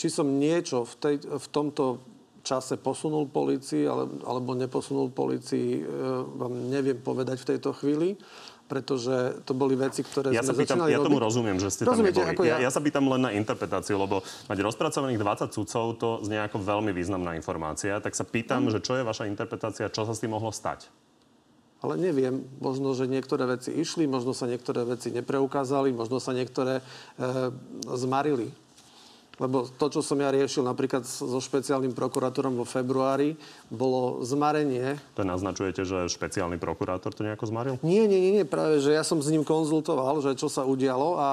Či 0.01 0.09
som 0.09 0.41
niečo 0.41 0.89
v, 0.89 0.95
tej, 0.97 1.17
v 1.29 1.47
tomto 1.53 2.01
čase 2.41 2.81
posunul 2.81 3.29
policii 3.29 3.85
alebo 4.25 4.57
neposunul 4.57 5.13
policii, 5.13 5.81
e, 5.81 5.83
vám 6.41 6.73
neviem 6.73 6.97
povedať 6.97 7.37
v 7.45 7.49
tejto 7.53 7.77
chvíli 7.77 8.17
pretože 8.65 9.45
to 9.45 9.53
boli 9.53 9.77
veci, 9.77 10.01
ktoré 10.01 10.33
ja 10.33 10.41
sme 10.41 10.57
sa 10.57 10.65
pýtam, 10.65 10.89
Ja 10.89 10.97
tomu 11.05 11.21
rozumiem, 11.21 11.61
že 11.61 11.69
ste 11.69 11.85
Rozumiete, 11.85 12.25
tam 12.25 12.33
neboli. 12.33 12.49
Ja... 12.49 12.57
Ja, 12.57 12.69
ja 12.69 12.71
sa 12.73 12.81
pýtam 12.81 13.05
len 13.13 13.21
na 13.21 13.31
interpretáciu, 13.37 14.01
lebo 14.01 14.25
mať 14.49 14.59
rozpracovaných 14.65 15.21
20 15.21 15.53
sudcov, 15.53 15.85
to 16.01 16.09
znie 16.25 16.41
ako 16.41 16.65
veľmi 16.65 16.91
významná 16.97 17.37
informácia. 17.37 18.01
Tak 18.01 18.17
sa 18.17 18.25
pýtam, 18.25 18.67
mm. 18.67 18.73
že 18.73 18.79
čo 18.81 18.97
je 18.97 19.05
vaša 19.05 19.29
interpretácia, 19.29 19.93
čo 19.93 20.09
sa 20.09 20.17
s 20.17 20.21
tým 20.25 20.33
mohlo 20.33 20.49
stať? 20.49 20.89
Ale 21.85 22.01
neviem, 22.01 22.49
možno, 22.65 22.97
že 22.97 23.05
niektoré 23.05 23.45
veci 23.45 23.69
išli, 23.69 24.09
možno 24.09 24.33
sa 24.33 24.49
niektoré 24.49 24.89
veci 24.89 25.13
nepreukázali, 25.13 25.93
možno 25.93 26.17
sa 26.17 26.33
niektoré 26.33 26.81
e, 26.81 26.83
zmarili. 27.93 28.49
Lebo 29.37 29.69
to, 29.69 29.93
čo 29.93 30.01
som 30.01 30.17
ja 30.17 30.33
riešil 30.33 30.65
napríklad 30.65 31.05
so 31.05 31.37
špeciálnym 31.43 31.93
prokurátorom 31.93 32.57
vo 32.57 32.65
februári, 32.65 33.37
bolo 33.69 34.25
zmarenie. 34.25 34.97
To 35.19 35.29
naznačujete, 35.29 35.85
že 35.85 36.09
špeciálny 36.09 36.57
prokurátor 36.57 37.13
to 37.13 37.27
nejako 37.27 37.53
zmaril? 37.53 37.75
Nie, 37.85 38.09
nie, 38.09 38.17
nie, 38.17 38.33
nie, 38.41 38.45
práve, 38.49 38.81
že 38.81 38.97
ja 38.97 39.05
som 39.05 39.21
s 39.21 39.29
ním 39.29 39.45
konzultoval, 39.45 40.25
že 40.25 40.39
čo 40.41 40.49
sa 40.49 40.65
udialo 40.65 41.21
a 41.21 41.29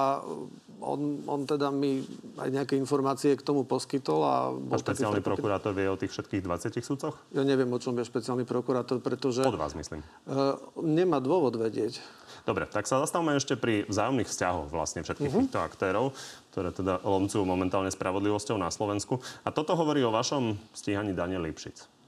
on, 0.81 1.21
on 1.29 1.45
teda 1.45 1.69
mi 1.69 2.01
aj 2.41 2.49
nejaké 2.49 2.73
informácie 2.75 3.37
k 3.37 3.45
tomu 3.45 3.63
poskytol. 3.63 4.19
A, 4.25 4.51
bol 4.51 4.75
a 4.75 4.81
špeciálny 4.81 5.21
taký, 5.21 5.29
prokurátor 5.29 5.71
vie 5.77 5.87
o 5.87 5.95
tých 5.95 6.11
všetkých 6.11 6.41
20 6.41 6.81
sudcoch? 6.81 7.15
Ja 7.31 7.45
neviem, 7.45 7.69
o 7.69 7.79
čom 7.79 7.93
je 8.01 8.05
špeciálny 8.05 8.43
prokurátor, 8.43 8.99
pretože... 8.99 9.45
Od 9.45 9.55
vás, 9.55 9.77
myslím. 9.77 10.01
Uh, 10.25 10.57
nemá 10.81 11.21
dôvod 11.21 11.55
vedieť. 11.55 12.01
Dobre, 12.41 12.65
tak 12.65 12.89
sa 12.89 12.97
zastavme 12.97 13.37
ešte 13.37 13.53
pri 13.53 13.85
vzájomných 13.85 14.25
vzťahoch 14.25 14.73
vlastne 14.73 15.05
všetkých 15.05 15.29
uh-huh. 15.29 15.45
týchto 15.45 15.59
aktérov, 15.61 16.17
ktoré 16.49 16.73
teda 16.73 16.97
lomcujú 17.05 17.45
momentálne 17.45 17.93
spravodlivosťou 17.93 18.57
na 18.57 18.73
Slovensku. 18.73 19.21
A 19.45 19.53
toto 19.53 19.77
hovorí 19.77 20.01
o 20.01 20.09
vašom 20.09 20.57
stíhaní 20.73 21.13
Daniel 21.13 21.45
Lipšic. 21.45 22.01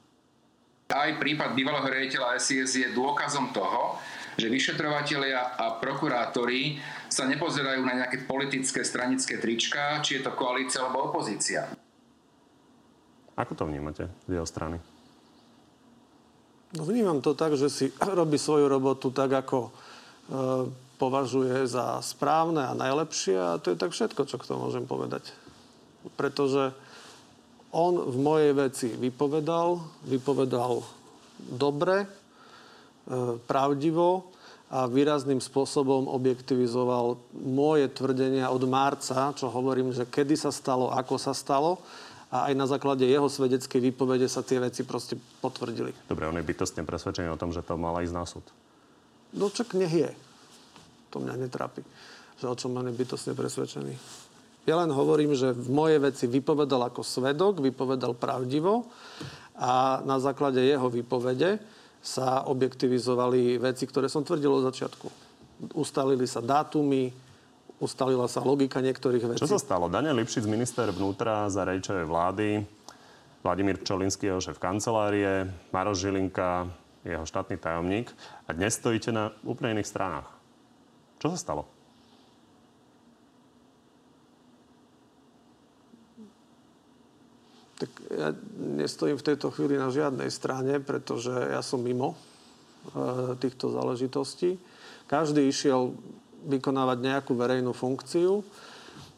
Aj 0.94 1.10
prípad 1.18 1.58
bývalého 1.58 1.90
riaditeľa 1.90 2.38
SIS 2.38 2.78
je 2.78 2.88
dôkazom 2.94 3.50
toho, 3.56 3.98
že 4.38 4.50
vyšetrovatelia 4.50 5.58
a 5.58 5.78
prokurátori 5.78 6.82
sa 7.14 7.30
nepozerajú 7.30 7.86
na 7.86 8.02
nejaké 8.02 8.26
politické 8.26 8.82
stranické 8.82 9.38
trička, 9.38 10.02
či 10.02 10.18
je 10.18 10.26
to 10.26 10.34
koalícia 10.34 10.82
alebo 10.82 11.14
opozícia. 11.14 11.70
Ako 13.38 13.54
to 13.54 13.70
vnímate 13.70 14.10
z 14.26 14.32
jeho 14.34 14.50
strany? 14.50 14.82
No, 16.74 16.90
vnímam 16.90 17.22
to 17.22 17.38
tak, 17.38 17.54
že 17.54 17.70
si 17.70 17.94
robí 18.20 18.42
svoju 18.42 18.66
robotu 18.66 19.14
tak, 19.14 19.46
ako 19.46 19.70
E, 20.24 20.72
považuje 20.94 21.68
za 21.68 22.00
správne 22.00 22.64
a 22.64 22.78
najlepšie 22.78 23.36
a 23.36 23.60
to 23.60 23.76
je 23.76 23.82
tak 23.82 23.92
všetko, 23.92 24.24
čo 24.24 24.40
k 24.40 24.48
tomu 24.48 24.72
môžem 24.72 24.88
povedať. 24.88 25.36
Pretože 26.16 26.72
on 27.76 28.00
v 28.00 28.18
mojej 28.24 28.52
veci 28.56 28.88
vypovedal, 28.88 29.84
vypovedal 30.08 30.80
dobre, 31.44 32.08
e, 32.08 32.08
pravdivo 33.44 34.32
a 34.74 34.90
výrazným 34.90 35.38
spôsobom 35.38 36.10
objektivizoval 36.10 37.22
moje 37.46 37.86
tvrdenia 37.94 38.50
od 38.50 38.66
marca, 38.66 39.30
čo 39.38 39.54
hovorím, 39.54 39.94
že 39.94 40.10
kedy 40.10 40.34
sa 40.34 40.50
stalo, 40.50 40.90
ako 40.90 41.22
sa 41.22 41.38
stalo 41.38 41.78
a 42.34 42.50
aj 42.50 42.58
na 42.58 42.66
základe 42.66 43.06
jeho 43.06 43.30
svedeckej 43.30 43.94
výpovede 43.94 44.26
sa 44.26 44.42
tie 44.42 44.58
veci 44.58 44.82
proste 44.82 45.14
potvrdili. 45.46 45.94
Dobre, 46.10 46.26
on 46.26 46.42
je 46.42 46.50
bytostne 46.50 46.82
presvedčený 46.90 47.30
o 47.30 47.38
tom, 47.38 47.54
že 47.54 47.62
to 47.62 47.78
mala 47.78 48.02
ísť 48.02 48.16
na 48.18 48.26
súd. 48.26 48.42
No 49.38 49.54
čak 49.54 49.78
nech 49.78 49.94
je. 49.94 50.10
To 51.14 51.22
mňa 51.22 51.38
netrápi. 51.38 51.86
Že 52.42 52.46
o 52.50 52.58
čom 52.58 52.74
mám 52.74 52.90
je 52.90 52.98
bytosne 52.98 53.38
presvedčený. 53.38 53.94
Ja 54.66 54.82
len 54.82 54.90
hovorím, 54.90 55.38
že 55.38 55.54
v 55.54 55.70
mojej 55.70 56.02
veci 56.02 56.26
vypovedal 56.26 56.90
ako 56.90 57.06
svedok, 57.06 57.62
vypovedal 57.62 58.18
pravdivo 58.18 58.90
a 59.54 60.02
na 60.02 60.18
základe 60.18 60.66
jeho 60.66 60.90
výpovede 60.90 61.62
sa 62.04 62.44
objektivizovali 62.52 63.56
veci, 63.64 63.88
ktoré 63.88 64.12
som 64.12 64.28
tvrdil 64.28 64.52
od 64.52 64.68
začiatku. 64.68 65.08
Ustalili 65.80 66.28
sa 66.28 66.44
dátumy, 66.44 67.16
ustalila 67.80 68.28
sa 68.28 68.44
logika 68.44 68.84
niektorých 68.84 69.24
vecí. 69.24 69.40
Čo 69.40 69.56
sa 69.56 69.64
stalo? 69.64 69.88
Daniel 69.88 70.20
Lipšic, 70.20 70.44
minister 70.44 70.92
vnútra 70.92 71.48
za 71.48 71.64
Rejčovej 71.64 72.04
vlády, 72.04 72.48
Vladimír 73.40 73.80
Pčolinský, 73.80 74.28
jeho 74.28 74.44
šéf 74.44 74.60
kancelárie, 74.60 75.48
Maroš 75.72 76.04
Žilinka, 76.04 76.68
jeho 77.08 77.24
štátny 77.24 77.56
tajomník 77.60 78.12
a 78.48 78.56
dnes 78.56 78.76
stojíte 78.76 79.12
na 79.12 79.32
úplne 79.48 79.80
iných 79.80 79.88
stranách. 79.88 80.28
Čo 81.20 81.32
sa 81.32 81.40
stalo? 81.40 81.73
Tak 87.84 87.92
ja 88.16 88.32
nestojím 88.80 89.20
v 89.20 89.28
tejto 89.28 89.52
chvíli 89.52 89.76
na 89.76 89.92
žiadnej 89.92 90.32
strane, 90.32 90.80
pretože 90.80 91.36
ja 91.36 91.60
som 91.60 91.84
mimo 91.84 92.16
e, 92.16 92.18
týchto 93.44 93.76
záležitostí. 93.76 94.56
Každý 95.12 95.44
išiel 95.52 95.92
vykonávať 96.48 96.98
nejakú 97.04 97.36
verejnú 97.36 97.76
funkciu, 97.76 98.40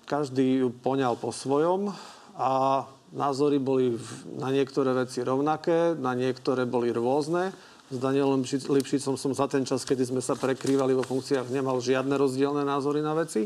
každý 0.09 0.65
ju 0.65 0.73
poňal 0.73 1.13
po 1.13 1.29
svojom 1.29 1.93
a 2.33 2.85
názory 3.13 3.61
boli 3.61 4.01
na 4.33 4.49
niektoré 4.49 4.97
veci 4.97 5.21
rovnaké, 5.21 5.93
na 5.93 6.17
niektoré 6.17 6.65
boli 6.65 6.89
rôzne. 6.89 7.53
S 7.93 8.01
Danielom 8.01 8.41
Lipšicom 8.49 9.13
som 9.13 9.37
za 9.37 9.45
ten 9.45 9.61
čas, 9.61 9.85
kedy 9.85 10.09
sme 10.09 10.21
sa 10.25 10.33
prekrývali 10.33 10.97
vo 10.97 11.05
funkciách, 11.05 11.53
nemal 11.53 11.77
žiadne 11.77 12.17
rozdielne 12.17 12.65
názory 12.65 13.05
na 13.05 13.13
veci. 13.13 13.45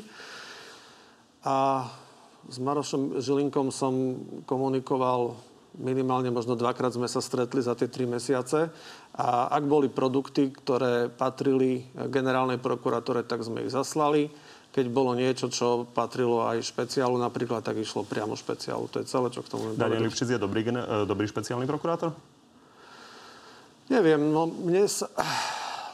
A 1.43 1.83
s 2.49 2.57
Marošom 2.57 3.21
Žilinkom 3.21 3.69
som 3.69 4.17
komunikoval 4.49 5.37
minimálne 5.77 6.33
možno 6.33 6.57
dvakrát 6.57 6.97
sme 6.97 7.05
sa 7.05 7.21
stretli 7.21 7.61
za 7.61 7.77
tie 7.77 7.85
tri 7.85 8.09
mesiace. 8.09 8.73
A 9.13 9.53
ak 9.53 9.63
boli 9.69 9.87
produkty, 9.87 10.49
ktoré 10.49 11.07
patrili 11.13 11.85
generálnej 12.09 12.57
prokuratúre, 12.57 13.21
tak 13.23 13.45
sme 13.45 13.63
ich 13.63 13.71
zaslali. 13.71 14.33
Keď 14.69 14.85
bolo 14.89 15.17
niečo, 15.17 15.49
čo 15.49 15.85
patrilo 15.89 16.45
aj 16.45 16.61
špeciálu 16.61 17.17
napríklad, 17.17 17.65
tak 17.65 17.81
išlo 17.81 18.05
priamo 18.05 18.37
špeciálu. 18.37 18.85
To 18.93 19.01
je 19.01 19.09
celé, 19.09 19.27
čo 19.33 19.41
k 19.41 19.49
tomu 19.49 19.73
Daniel 19.73 20.05
Lipšic 20.05 20.37
je 20.37 20.39
dobrý, 20.41 20.61
e, 20.61 21.05
dobrý 21.09 21.25
špeciálny 21.25 21.65
prokurátor? 21.65 22.13
Neviem, 23.89 24.29
no 24.29 24.45
mne 24.45 24.85
sa... 24.85 25.09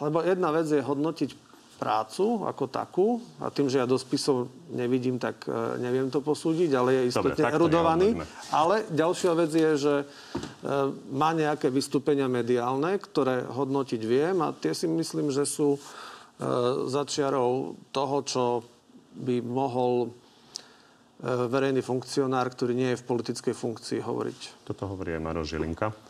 Lebo 0.03 0.19
jedna 0.27 0.51
vec 0.51 0.67
je 0.67 0.83
hodnotiť 0.83 1.44
prácu 1.75 2.47
ako 2.47 2.65
takú 2.71 3.07
a 3.43 3.51
tým, 3.51 3.67
že 3.67 3.83
ja 3.83 3.87
do 3.87 3.99
spisov 3.99 4.47
nevidím, 4.71 5.19
tak 5.19 5.43
e, 5.45 5.79
neviem 5.83 6.07
to 6.07 6.23
posúdiť, 6.23 6.71
ale 6.71 6.89
je 6.95 7.01
istotne 7.11 7.35
Dobre, 7.35 7.55
erudovaný. 7.55 8.09
Ale 8.49 8.87
ďalšia 8.89 9.31
vec 9.35 9.51
je, 9.51 9.71
že 9.75 9.95
e, 10.01 10.05
má 11.11 11.35
nejaké 11.35 11.67
vystúpenia 11.67 12.31
mediálne, 12.31 12.95
ktoré 12.95 13.43
hodnotiť 13.43 14.01
viem 14.07 14.39
a 14.39 14.55
tie 14.55 14.71
si 14.71 14.87
myslím, 14.87 15.35
že 15.35 15.43
sú 15.43 15.75
e, 15.75 15.79
začiarov 16.87 17.75
toho, 17.91 18.17
čo 18.23 18.43
by 19.15 19.39
mohol 19.43 20.11
verejný 21.25 21.79
funkcionár, 21.79 22.51
ktorý 22.51 22.75
nie 22.75 22.91
je 22.91 22.99
v 22.99 23.07
politickej 23.07 23.55
funkcii, 23.55 24.03
hovoriť. 24.03 24.67
Toto 24.67 24.83
hovorí 24.83 25.15
aj 25.15 25.23
Maro 25.23 25.47
Žilinka 25.47 26.05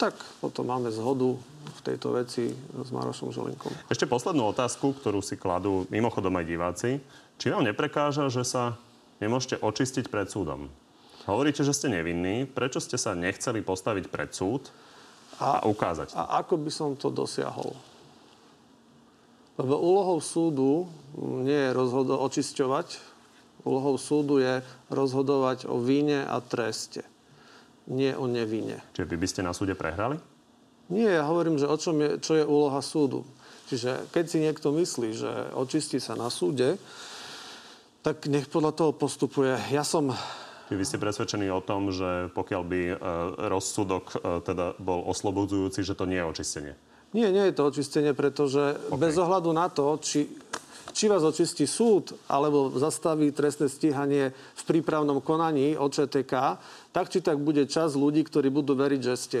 tak 0.00 0.16
potom 0.40 0.64
máme 0.64 0.88
zhodu 0.88 1.36
v 1.60 1.80
tejto 1.84 2.16
veci 2.16 2.52
s 2.56 2.90
Marošom 2.92 3.30
Želinkom. 3.32 3.72
Ešte 3.92 4.08
poslednú 4.08 4.48
otázku, 4.50 4.96
ktorú 4.96 5.20
si 5.20 5.36
kladú 5.36 5.84
mimochodom 5.92 6.32
aj 6.36 6.44
diváci. 6.44 6.90
Či 7.40 7.52
vám 7.52 7.64
neprekáža, 7.64 8.28
že 8.28 8.44
sa 8.44 8.76
nemôžete 9.20 9.60
očistiť 9.60 10.08
pred 10.08 10.28
súdom? 10.28 10.72
Hovoríte, 11.28 11.60
že 11.60 11.76
ste 11.76 11.92
nevinní. 11.92 12.48
Prečo 12.48 12.80
ste 12.80 12.96
sa 12.96 13.12
nechceli 13.12 13.60
postaviť 13.60 14.08
pred 14.08 14.32
súd 14.32 14.72
a, 15.36 15.60
a 15.60 15.68
ukázať? 15.68 16.16
A 16.16 16.40
ako 16.40 16.60
by 16.60 16.70
som 16.72 16.96
to 16.96 17.12
dosiahol? 17.12 17.76
Lebo 19.60 19.76
úlohou 19.76 20.24
súdu 20.24 20.88
nie 21.44 21.68
je 21.68 21.70
rozhodo- 21.76 22.16
očisťovať. 22.24 22.96
Úlohou 23.68 24.00
súdu 24.00 24.40
je 24.40 24.64
rozhodovať 24.88 25.68
o 25.68 25.76
víne 25.76 26.24
a 26.24 26.40
treste 26.40 27.04
nie 27.90 28.14
o 28.16 28.24
nevine. 28.24 28.80
Čiže 28.96 29.10
vy 29.10 29.16
by 29.18 29.26
ste 29.28 29.40
na 29.44 29.52
súde 29.52 29.74
prehrali? 29.76 30.16
Nie, 30.90 31.22
ja 31.22 31.24
hovorím, 31.24 31.56
že 31.56 31.70
o 31.70 31.76
čom 31.78 31.96
je, 32.02 32.10
čo 32.18 32.32
je 32.34 32.44
úloha 32.44 32.82
súdu. 32.82 33.22
Čiže 33.70 34.10
keď 34.10 34.24
si 34.26 34.38
niekto 34.42 34.74
myslí, 34.74 35.10
že 35.14 35.30
očistí 35.54 36.02
sa 36.02 36.18
na 36.18 36.26
súde, 36.26 36.76
Tak 38.00 38.32
nech 38.32 38.48
podľa 38.48 38.72
toho 38.72 38.92
postupuje. 38.96 39.52
Ja 39.68 39.84
som 39.84 40.16
Vy 40.70 40.86
ste 40.86 41.02
presvedčení 41.02 41.50
o 41.50 41.60
tom, 41.60 41.90
že 41.90 42.30
pokiaľ 42.30 42.62
by 42.62 42.80
e, 42.80 42.94
rozsudok 43.50 44.04
e, 44.14 44.16
teda 44.46 44.78
bol 44.78 45.02
oslobodzujúci, 45.10 45.82
že 45.82 45.98
to 45.98 46.06
nie 46.06 46.22
je 46.22 46.30
očistenie. 46.30 46.72
Nie, 47.10 47.34
nie 47.34 47.50
je 47.50 47.58
to 47.58 47.66
očistenie, 47.66 48.14
pretože 48.14 48.78
okay. 48.88 49.02
bez 49.02 49.18
ohľadu 49.18 49.50
na 49.50 49.66
to, 49.66 49.98
či, 49.98 50.30
či 50.94 51.10
vás 51.10 51.26
očistí 51.26 51.66
súd 51.66 52.14
alebo 52.30 52.70
zastaví 52.78 53.34
trestné 53.34 53.66
stíhanie 53.66 54.30
v 54.30 54.62
prípravnom 54.62 55.18
konaní 55.18 55.74
od 55.74 55.90
ČTK, 55.90 56.32
tak 56.94 57.10
či 57.10 57.18
tak 57.18 57.42
bude 57.42 57.66
čas 57.66 57.98
ľudí, 57.98 58.22
ktorí 58.22 58.46
budú 58.48 58.78
veriť, 58.78 59.00
že 59.02 59.14
ste 59.18 59.40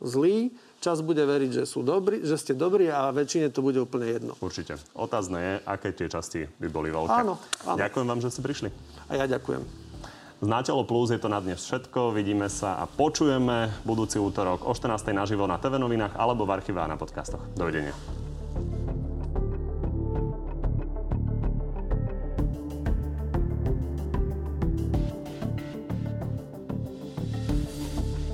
zlí, 0.00 0.48
čas 0.80 1.04
bude 1.04 1.22
veriť, 1.22 1.62
že, 1.62 1.64
sú 1.68 1.84
dobrí, 1.84 2.24
že 2.24 2.40
ste 2.40 2.56
dobrí 2.56 2.88
a 2.88 3.12
väčšine 3.12 3.52
to 3.52 3.60
bude 3.60 3.78
úplne 3.78 4.08
jedno. 4.08 4.32
Určite. 4.40 4.80
Otázne 4.96 5.38
je, 5.38 5.54
aké 5.68 5.92
tie 5.92 6.08
časti 6.08 6.48
by 6.58 6.68
boli 6.72 6.88
veľké. 6.88 7.12
Áno, 7.12 7.36
áno. 7.68 7.76
Ďakujem 7.76 8.06
vám, 8.08 8.20
že 8.24 8.32
ste 8.32 8.40
prišli. 8.40 8.68
A 9.12 9.20
ja 9.20 9.28
ďakujem. 9.28 9.62
Z 10.40 10.48
Natelo 10.48 10.88
Plus 10.88 11.12
je 11.12 11.20
to 11.20 11.28
na 11.28 11.36
dnes 11.36 11.60
všetko. 11.60 12.16
Vidíme 12.16 12.48
sa 12.48 12.80
a 12.80 12.88
počujeme 12.88 13.68
budúci 13.84 14.16
útorok 14.16 14.64
o 14.64 14.72
14. 14.72 15.12
naživo 15.12 15.44
na 15.44 15.60
TV 15.60 15.76
novinách 15.76 16.16
alebo 16.16 16.48
v 16.48 16.56
archíve 16.56 16.80
a 16.80 16.88
na 16.88 16.96
podcastoch. 16.96 17.44
Dovidenia. 17.52 17.92